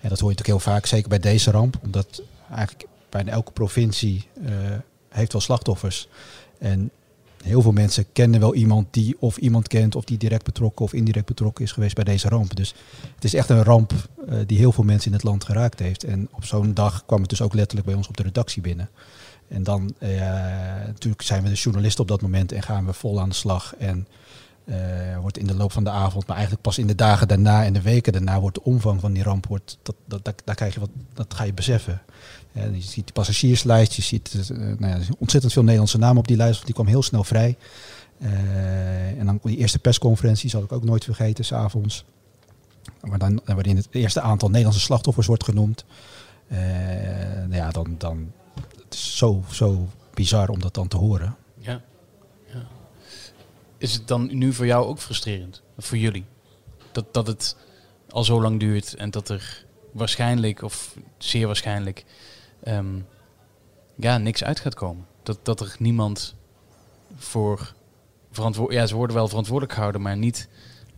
En 0.00 0.08
dat 0.08 0.18
hoor 0.18 0.30
je 0.30 0.36
natuurlijk 0.36 0.64
heel 0.64 0.72
vaak, 0.72 0.86
zeker 0.86 1.08
bij 1.08 1.18
deze 1.18 1.50
ramp, 1.50 1.78
omdat 1.82 2.22
eigenlijk 2.50 2.88
bijna 3.08 3.30
elke 3.30 3.52
provincie 3.52 4.28
uh, 4.40 4.50
heeft 5.08 5.32
wel 5.32 5.40
slachtoffers. 5.40 6.08
En 6.58 6.90
heel 7.42 7.62
veel 7.62 7.72
mensen 7.72 8.12
kennen 8.12 8.40
wel 8.40 8.54
iemand 8.54 8.86
die 8.90 9.16
of 9.18 9.36
iemand 9.36 9.68
kent 9.68 9.94
of 9.94 10.04
die 10.04 10.18
direct 10.18 10.44
betrokken 10.44 10.84
of 10.84 10.92
indirect 10.92 11.26
betrokken 11.26 11.64
is 11.64 11.72
geweest 11.72 11.94
bij 11.94 12.04
deze 12.04 12.28
ramp. 12.28 12.56
Dus 12.56 12.74
het 13.14 13.24
is 13.24 13.34
echt 13.34 13.48
een 13.48 13.62
ramp 13.62 13.92
die 14.46 14.58
heel 14.58 14.72
veel 14.72 14.84
mensen 14.84 15.10
in 15.10 15.16
het 15.16 15.22
land 15.22 15.44
geraakt 15.44 15.78
heeft. 15.78 16.04
En 16.04 16.28
op 16.32 16.44
zo'n 16.44 16.74
dag 16.74 17.06
kwam 17.06 17.20
het 17.20 17.30
dus 17.30 17.42
ook 17.42 17.54
letterlijk 17.54 17.86
bij 17.86 17.96
ons 17.96 18.08
op 18.08 18.16
de 18.16 18.22
redactie 18.22 18.62
binnen. 18.62 18.88
En 19.48 19.62
dan 19.62 19.94
uh, 19.98 20.10
natuurlijk 20.86 21.22
zijn 21.22 21.42
we 21.42 21.48
de 21.48 21.54
journalisten 21.54 22.02
op 22.02 22.08
dat 22.08 22.22
moment 22.22 22.52
en 22.52 22.62
gaan 22.62 22.86
we 22.86 22.92
vol 22.92 23.20
aan 23.20 23.28
de 23.28 23.34
slag. 23.34 23.74
En 23.78 24.06
uh, 24.64 25.18
wordt 25.20 25.38
in 25.38 25.46
de 25.46 25.54
loop 25.54 25.72
van 25.72 25.84
de 25.84 25.90
avond, 25.90 26.26
maar 26.26 26.36
eigenlijk 26.36 26.66
pas 26.66 26.78
in 26.78 26.86
de 26.86 26.94
dagen 26.94 27.28
daarna 27.28 27.64
en 27.64 27.72
de 27.72 27.82
weken 27.82 28.12
daarna 28.12 28.40
wordt 28.40 28.54
de 28.56 28.64
omvang 28.64 29.00
van 29.00 29.12
die 29.12 29.22
ramp, 29.22 29.46
wordt, 29.46 29.78
dat, 29.82 29.94
dat, 30.06 30.42
daar 30.44 30.54
krijg 30.54 30.74
je 30.74 30.80
wat, 30.80 30.90
dat 31.14 31.34
ga 31.34 31.44
je 31.44 31.52
beseffen. 31.52 32.02
Ja, 32.52 32.64
je 32.64 32.80
ziet 32.80 33.06
de 33.06 33.12
passagierslijst, 33.12 33.92
je 33.92 34.02
ziet 34.02 34.50
nou 34.78 34.86
ja, 34.86 34.98
ontzettend 35.18 35.52
veel 35.52 35.62
Nederlandse 35.62 35.98
namen 35.98 36.18
op 36.18 36.28
die 36.28 36.36
lijst, 36.36 36.54
want 36.54 36.66
die 36.66 36.74
kwam 36.74 36.86
heel 36.86 37.02
snel 37.02 37.24
vrij. 37.24 37.56
en 39.18 39.26
dan 39.26 39.40
die 39.42 39.56
eerste 39.56 39.78
persconferentie 39.78 40.50
zal 40.50 40.62
ik 40.62 40.72
ook 40.72 40.84
nooit 40.84 41.04
vergeten, 41.04 41.44
s'avonds. 41.44 42.04
Waarin 43.44 43.76
het 43.76 43.88
eerste 43.90 44.20
aantal 44.20 44.48
Nederlandse 44.48 44.84
slachtoffers 44.84 45.26
wordt 45.26 45.44
genoemd. 45.44 45.84
Nou 46.48 47.54
ja, 47.54 47.70
dan, 47.70 47.94
dan, 47.98 48.32
het 48.88 48.98
is 48.98 49.16
zo, 49.16 49.42
zo 49.50 49.88
bizar 50.14 50.48
om 50.48 50.60
dat 50.60 50.74
dan 50.74 50.88
te 50.88 50.96
horen. 50.96 51.36
Ja. 51.58 51.82
ja. 52.46 52.66
Is 53.78 53.92
het 53.92 54.08
dan 54.08 54.36
nu 54.36 54.52
voor 54.52 54.66
jou 54.66 54.86
ook 54.86 54.98
frustrerend? 54.98 55.62
Voor 55.78 55.98
jullie? 55.98 56.24
Dat, 56.92 57.14
dat 57.14 57.26
het 57.26 57.56
al 58.10 58.24
zo 58.24 58.42
lang 58.42 58.60
duurt 58.60 58.94
en 58.94 59.10
dat 59.10 59.28
er 59.28 59.64
waarschijnlijk, 59.92 60.62
of 60.62 60.94
zeer 61.18 61.46
waarschijnlijk, 61.46 62.04
um, 62.68 63.06
ja, 63.96 64.18
niks 64.18 64.44
uit 64.44 64.60
gaat 64.60 64.74
komen. 64.74 65.06
Dat, 65.22 65.38
dat 65.42 65.60
er 65.60 65.76
niemand 65.78 66.34
voor 67.16 67.74
verantwoordelijk... 68.30 68.82
Ja, 68.82 68.88
ze 68.88 68.96
worden 68.96 69.16
wel 69.16 69.28
verantwoordelijk 69.28 69.74
gehouden, 69.74 70.02
maar 70.02 70.16
niet... 70.16 70.48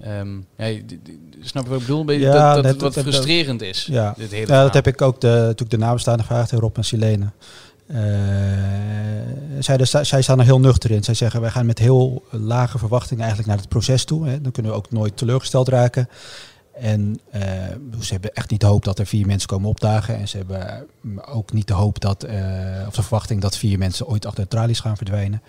Um, 0.06 0.46
ja, 0.56 0.80
snap 1.40 1.64
je 1.64 1.70
wat 1.70 1.80
ik 1.80 1.86
bedoel? 1.86 2.10
Ja, 2.10 2.54
dat, 2.54 2.64
dat, 2.64 2.94
wat 2.94 2.98
frustrerend 2.98 3.62
is. 3.62 3.86
Ja, 3.86 4.14
dit 4.16 4.30
hele 4.30 4.52
ja 4.52 4.62
dat 4.62 4.74
heb 4.74 4.86
ik 4.86 5.02
ook 5.02 5.20
de, 5.20 5.26
natuurlijk 5.26 5.70
de 5.70 5.76
nabestaanden 5.76 6.26
gevraagd, 6.26 6.52
Rob 6.52 6.76
en 6.76 6.84
Silene. 6.84 7.30
Uh, 7.92 7.98
zij, 9.58 9.84
zij 10.04 10.22
staan 10.22 10.38
er 10.38 10.44
heel 10.44 10.60
nuchter 10.60 10.90
in. 10.90 11.04
Zij 11.04 11.14
zeggen, 11.14 11.40
wij 11.40 11.50
gaan 11.50 11.66
met 11.66 11.78
heel 11.78 12.24
lage 12.30 12.78
verwachtingen 12.78 13.20
eigenlijk 13.24 13.48
naar 13.48 13.58
het 13.58 13.68
proces 13.68 14.04
toe. 14.04 14.28
Hè. 14.28 14.40
Dan 14.40 14.52
kunnen 14.52 14.72
we 14.72 14.78
ook 14.78 14.90
nooit 14.90 15.16
teleurgesteld 15.16 15.68
raken. 15.68 16.08
En 16.74 17.20
uh, 17.34 17.42
ze 18.00 18.12
hebben 18.12 18.34
echt 18.34 18.50
niet 18.50 18.60
de 18.60 18.66
hoop 18.66 18.84
dat 18.84 18.98
er 18.98 19.06
vier 19.06 19.26
mensen 19.26 19.48
komen 19.48 19.68
opdagen. 19.68 20.16
En 20.16 20.28
ze 20.28 20.36
hebben 20.36 20.86
ook 21.26 21.52
niet 21.52 21.66
de 21.66 21.72
hoop 21.74 22.00
dat, 22.00 22.24
of 22.86 22.94
de 22.94 23.02
verwachting 23.02 23.40
dat 23.40 23.56
vier 23.56 23.78
mensen 23.78 24.06
ooit 24.06 24.26
achter 24.26 24.42
de 24.42 24.48
tralies 24.48 24.80
gaan 24.80 24.96
verdwijnen. 24.96 25.42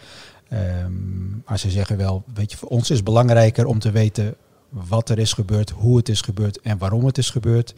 Um, 0.54 1.44
maar 1.46 1.60
ze 1.60 1.70
zeggen 1.70 1.98
wel, 1.98 2.24
weet 2.34 2.52
je, 2.52 2.58
voor 2.58 2.70
ons 2.70 2.90
is 2.90 3.04
belangrijker 3.04 3.66
om 3.66 3.80
te 3.80 3.92
weten 3.92 4.36
wat 4.70 5.10
er 5.10 5.20
is 5.20 5.34
gebeurd, 5.34 5.70
hoe 5.70 5.98
het 5.98 6.10
is 6.10 6.22
gebeurd 6.22 6.62
en 6.62 6.78
waarom 6.78 7.06
het 7.06 7.18
is 7.18 7.30
gebeurd. 7.30 7.74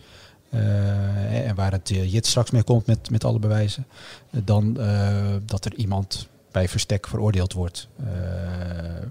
En 1.30 1.56
waar 1.56 1.72
het 1.72 1.89
JIT 1.89 2.26
straks 2.26 2.52
mee 2.52 2.63
komt 2.63 2.86
met, 2.86 3.10
met 3.10 3.24
alle 3.24 3.39
bewijzen, 3.39 3.86
dan 4.30 4.74
dat 5.46 5.66
er 5.66 5.76
iemand 5.76 6.28
bij 6.52 6.68
verstek 6.70 7.08
veroordeeld 7.08 7.54
wordt. 7.54 7.88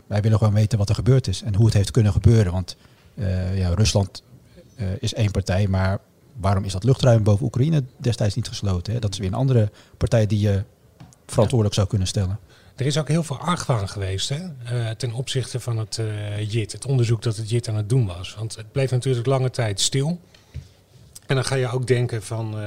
wij 0.07 0.21
willen 0.21 0.39
gewoon 0.39 0.55
weten 0.55 0.79
wat 0.79 0.89
er 0.89 0.95
gebeurd 0.95 1.29
is 1.29 1.43
en 1.43 1.55
hoe 1.55 1.65
het 1.65 1.75
heeft 1.75 1.91
kunnen 1.91 2.13
gebeuren. 2.13 2.53
Want 2.53 2.77
ja, 3.55 3.75
Rusland 3.75 4.23
is 4.99 5.15
één 5.15 5.31
partij, 5.31 5.67
maar 5.67 5.99
waarom 6.41 6.65
is 6.65 6.73
dat 6.73 6.85
luchtruim 6.85 7.23
boven 7.23 7.45
Oekraïne 7.45 7.85
destijds 7.97 8.35
niet 8.35 8.49
gesloten? 8.49 9.01
Dat 9.01 9.13
is 9.13 9.19
weer 9.19 9.29
een 9.29 9.35
andere 9.35 9.71
partij 9.97 10.27
die 10.27 10.41
je 10.41 10.63
verantwoordelijk 11.27 11.75
zou 11.75 11.89
kunnen 11.89 12.09
stellen. 12.09 12.39
Er 12.77 12.87
is 12.87 12.99
ook 12.99 13.09
heel 13.09 13.23
veel 13.23 13.39
argwaan 13.39 13.89
geweest 13.89 14.29
hè? 14.29 14.41
Ten 14.95 15.13
opzichte 15.13 15.61
van 15.61 15.79
het 15.79 16.01
JIT, 16.49 16.73
het 16.73 16.87
onderzoek 16.87 17.23
dat 17.23 17.37
het 17.37 17.51
JIT 17.51 17.69
aan 17.69 17.77
het 17.77 17.89
doen 17.89 18.07
was. 18.07 18.35
Want 18.35 18.57
het 18.57 18.73
bleef 18.73 18.91
natuurlijk 18.91 19.27
lange 19.27 19.51
tijd 19.51 19.81
stil. 19.81 20.21
En 21.33 21.39
dan 21.39 21.47
ga 21.47 21.55
je 21.55 21.69
ook 21.69 21.87
denken 21.87 22.23
van, 22.23 22.61
uh, 22.61 22.67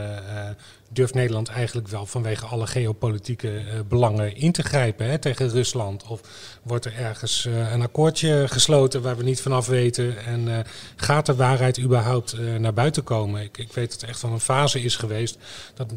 durft 0.90 1.14
Nederland 1.14 1.50
eigenlijk 1.50 1.88
wel 1.88 2.06
vanwege 2.06 2.46
alle 2.46 2.68
geopolitieke 2.68 3.48
uh, 3.48 3.80
belangen 3.88 4.36
in 4.36 4.52
te 4.52 4.64
grijpen 4.64 5.10
hè, 5.10 5.18
tegen 5.18 5.50
Rusland? 5.50 6.04
Of 6.08 6.22
wordt 6.64 6.86
er 6.86 6.96
ergens 6.98 7.48
een 7.72 7.82
akkoordje 7.82 8.46
gesloten 8.48 9.02
waar 9.02 9.18
we 9.18 9.24
niet 9.24 9.42
vanaf 9.42 9.68
weten? 9.68 10.26
En 10.26 10.66
gaat 10.96 11.26
de 11.26 11.36
waarheid 11.36 11.80
überhaupt 11.80 12.38
naar 12.60 12.74
buiten 12.74 13.04
komen? 13.04 13.42
Ik, 13.42 13.58
ik, 13.58 13.74
weet 13.74 13.92
dat 13.92 14.02
er 14.02 14.10
echt 14.10 14.20
van 14.20 14.32
een 14.32 14.40
fase 14.40 14.82
is 14.82 14.96
geweest 14.96 15.38
dat 15.74 15.94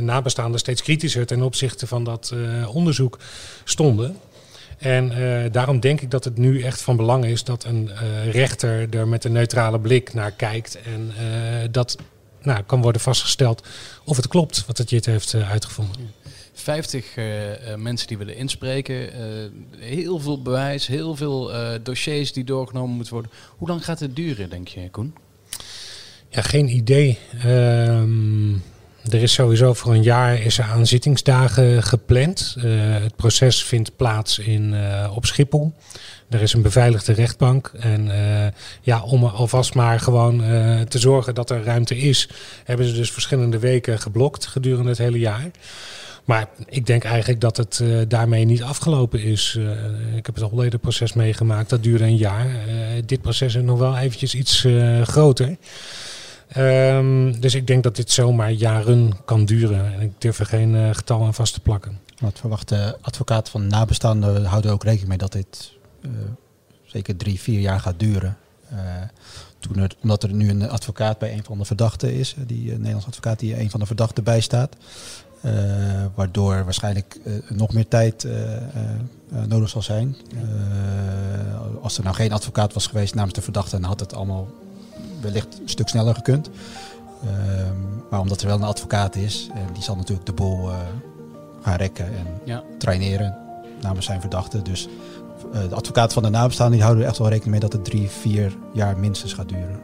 nabestaanden 0.00 0.60
steeds 0.60 0.82
kritischer 0.82 1.26
ten 1.26 1.42
opzichte 1.42 1.86
van 1.86 2.04
dat 2.04 2.34
onderzoek 2.66 3.18
stonden. 3.64 4.16
En 4.84 5.18
uh, 5.18 5.52
daarom 5.52 5.80
denk 5.80 6.00
ik 6.00 6.10
dat 6.10 6.24
het 6.24 6.38
nu 6.38 6.62
echt 6.62 6.82
van 6.82 6.96
belang 6.96 7.24
is 7.24 7.44
dat 7.44 7.64
een 7.64 7.90
uh, 8.02 8.30
rechter 8.30 8.94
er 8.94 9.08
met 9.08 9.24
een 9.24 9.32
neutrale 9.32 9.80
blik 9.80 10.14
naar 10.14 10.30
kijkt. 10.30 10.78
En 10.82 11.12
uh, 11.20 11.68
dat 11.70 11.96
nou, 12.42 12.62
kan 12.62 12.82
worden 12.82 13.00
vastgesteld 13.00 13.66
of 14.04 14.16
het 14.16 14.28
klopt 14.28 14.66
wat 14.66 14.78
het 14.78 14.90
JIT 14.90 15.06
heeft 15.06 15.34
uitgevonden. 15.34 16.12
50 16.52 17.14
mensen 17.76 18.06
die 18.06 18.18
willen 18.18 18.36
inspreken, 18.36 19.10
heel 19.78 20.18
veel 20.18 20.42
bewijs, 20.42 20.86
heel 20.86 21.16
veel 21.16 21.52
dossiers 21.82 22.32
die 22.32 22.44
doorgenomen 22.44 22.94
moeten 22.96 23.12
worden. 23.12 23.30
Hoe 23.56 23.68
lang 23.68 23.84
gaat 23.84 24.00
het 24.00 24.16
duren, 24.16 24.50
denk 24.50 24.68
je, 24.68 24.90
Koen? 24.90 25.14
Ja, 26.28 26.42
geen 26.42 26.68
idee. 26.68 27.18
Um, 27.46 28.62
er 29.10 29.22
is 29.22 29.32
sowieso 29.32 29.74
voor 29.74 29.92
een 29.92 30.02
jaar 30.02 30.40
is 30.40 30.58
er 30.58 30.64
aan 30.64 30.86
zittingsdagen 30.86 31.82
gepland. 31.82 32.54
Uh, 32.58 32.64
het 33.02 33.16
proces 33.16 33.64
vindt 33.64 33.96
plaats 33.96 34.38
in, 34.38 34.72
uh, 34.72 35.12
op 35.14 35.26
Schiphol. 35.26 35.72
Er 36.30 36.42
is 36.42 36.52
een 36.52 36.62
beveiligde 36.62 37.12
rechtbank. 37.12 37.72
En 37.78 38.06
uh, 38.06 38.46
ja, 38.80 39.02
om 39.02 39.24
alvast 39.24 39.74
maar 39.74 40.00
gewoon 40.00 40.38
te 40.88 40.98
zorgen 40.98 41.34
dat 41.34 41.50
er 41.50 41.64
ruimte 41.64 41.96
is, 41.96 42.28
hebben 42.64 42.86
ze 42.86 42.92
dus 42.92 43.10
verschillende 43.10 43.58
weken 43.58 43.98
geblokt 43.98 44.46
gedurende 44.46 44.88
het 44.88 44.98
hele 44.98 45.18
jaar. 45.18 45.50
Maar 46.24 46.48
ik 46.68 46.86
denk 46.86 47.04
eigenlijk 47.04 47.40
dat 47.40 47.56
het 47.56 47.82
daarmee 48.08 48.44
niet 48.44 48.62
afgelopen 48.62 49.22
is. 49.22 49.58
Ik 50.16 50.26
heb 50.26 50.34
het 50.34 50.44
Holleder 50.44 50.78
proces 50.78 51.12
meegemaakt, 51.12 51.70
dat 51.70 51.82
duurde 51.82 52.04
een 52.04 52.16
jaar. 52.16 52.46
Dit 53.06 53.20
proces 53.20 53.54
is 53.54 53.62
nog 53.62 53.78
wel 53.78 53.96
eventjes 53.96 54.34
iets 54.34 54.66
groter. 55.02 55.56
Um, 56.56 57.40
dus 57.40 57.54
ik 57.54 57.66
denk 57.66 57.82
dat 57.82 57.96
dit 57.96 58.10
zomaar 58.10 58.50
jaren 58.50 59.12
kan 59.24 59.44
duren. 59.44 59.92
En 59.94 60.00
ik 60.00 60.12
durf 60.18 60.38
er 60.38 60.46
geen 60.46 60.74
uh, 60.74 60.88
getal 60.92 61.24
aan 61.24 61.34
vast 61.34 61.54
te 61.54 61.60
plakken. 61.60 61.98
Wat 62.18 62.38
verwacht 62.38 62.68
de 62.68 62.96
advocaat 63.00 63.48
van 63.48 63.66
nabestaanden 63.66 64.44
houden 64.44 64.72
ook 64.72 64.84
rekening 64.84 65.08
mee 65.08 65.18
dat 65.18 65.32
dit 65.32 65.72
uh, 66.00 66.10
zeker 66.84 67.16
drie, 67.16 67.40
vier 67.40 67.60
jaar 67.60 67.80
gaat 67.80 67.98
duren. 67.98 68.36
Uh, 68.72 68.78
toen 69.58 69.78
er, 69.78 69.96
omdat 70.02 70.22
er 70.22 70.32
nu 70.32 70.50
een 70.50 70.68
advocaat 70.68 71.18
bij 71.18 71.32
een 71.32 71.44
van 71.44 71.58
de 71.58 71.64
verdachten 71.64 72.14
is, 72.14 72.34
die 72.46 72.70
een 72.70 72.76
Nederlands 72.76 73.06
advocaat 73.06 73.38
die 73.38 73.60
een 73.60 73.70
van 73.70 73.80
de 73.80 73.86
verdachten 73.86 74.24
bijstaat. 74.24 74.76
waardoor 76.14 76.64
waarschijnlijk 76.64 77.20
nog 77.48 77.72
meer 77.72 77.88
tijd 77.88 78.26
nodig 79.46 79.68
zal 79.68 79.82
zijn. 79.82 80.16
als 81.82 81.96
er 81.96 82.04
nou 82.04 82.14
geen 82.16 82.32
advocaat 82.32 82.72
was 82.72 82.86
geweest 82.86 83.14
namens 83.14 83.34
de 83.34 83.42
verdachte, 83.42 83.80
dan 83.80 83.88
had 83.88 84.00
het 84.00 84.14
allemaal 84.14 84.48
wellicht 85.24 85.58
een 85.60 85.68
stuk 85.68 85.88
sneller 85.88 86.14
gekund. 86.14 86.50
Um, 87.24 88.02
maar 88.10 88.20
omdat 88.20 88.40
er 88.40 88.46
wel 88.46 88.56
een 88.56 88.62
advocaat 88.62 89.16
is, 89.16 89.48
en 89.54 89.66
die 89.72 89.82
zal 89.82 89.96
natuurlijk 89.96 90.26
de 90.26 90.32
boel 90.32 90.68
uh, 90.68 90.76
gaan 91.62 91.76
rekken 91.76 92.06
en 92.06 92.26
ja. 92.44 92.62
traineren 92.78 93.36
namens 93.80 94.06
zijn 94.06 94.20
verdachte. 94.20 94.62
Dus 94.62 94.88
uh, 95.54 95.68
de 95.68 95.74
advocaat 95.74 96.12
van 96.12 96.22
de 96.22 96.28
nabestaanden 96.28 96.74
die 96.74 96.82
houden 96.82 97.04
er 97.04 97.10
echt 97.10 97.18
wel 97.18 97.28
rekening 97.28 97.50
mee 97.50 97.60
dat 97.60 97.72
het 97.72 97.84
drie, 97.84 98.08
vier 98.08 98.56
jaar 98.72 98.98
minstens 98.98 99.32
gaat 99.32 99.48
duren. 99.48 99.80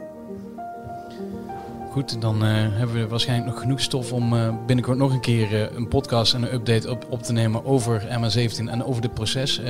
Goed, 1.90 2.20
dan 2.20 2.44
uh, 2.44 2.50
hebben 2.53 2.96
we 2.96 3.09
waarschijnlijk 3.09 3.50
nog 3.50 3.61
genoeg 3.61 3.81
stof 3.81 4.12
om 4.12 4.33
uh, 4.33 4.55
binnenkort 4.66 4.98
nog 4.98 5.12
een 5.12 5.20
keer 5.20 5.53
uh, 5.53 5.76
een 5.76 5.88
podcast 5.88 6.35
en 6.35 6.42
een 6.42 6.55
update 6.55 6.90
op, 6.90 7.07
op 7.09 7.22
te 7.22 7.33
nemen 7.33 7.64
over 7.64 8.03
MA17 8.03 8.64
en 8.66 8.85
over 8.85 9.03
dit 9.03 9.14
proces. 9.14 9.61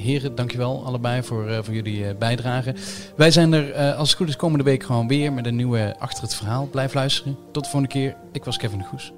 Heren, 0.00 0.34
dankjewel 0.34 0.84
allebei 0.84 1.22
voor, 1.22 1.64
voor 1.64 1.74
jullie 1.74 2.14
bijdrage. 2.14 2.74
Wij 3.16 3.30
zijn 3.30 3.52
er 3.52 3.94
als 3.94 4.08
het 4.08 4.18
goed 4.18 4.28
is 4.28 4.36
komende 4.36 4.64
week 4.64 4.82
gewoon 4.82 5.08
weer 5.08 5.32
met 5.32 5.46
een 5.46 5.56
nieuwe 5.56 5.96
Achter 5.98 6.22
het 6.22 6.34
Verhaal. 6.34 6.66
Blijf 6.66 6.94
luisteren. 6.94 7.36
Tot 7.52 7.64
de 7.64 7.70
volgende 7.70 7.94
keer. 7.94 8.16
Ik 8.32 8.44
was 8.44 8.56
Kevin 8.56 8.78
de 8.78 8.84
Goes. 8.84 9.12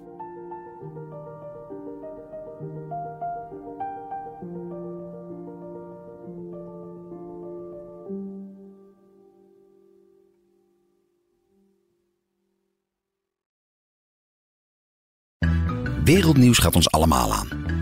Wereldnieuws 16.05 16.59
gaat 16.59 16.75
ons 16.75 16.91
allemaal 16.91 17.33
aan. 17.33 17.82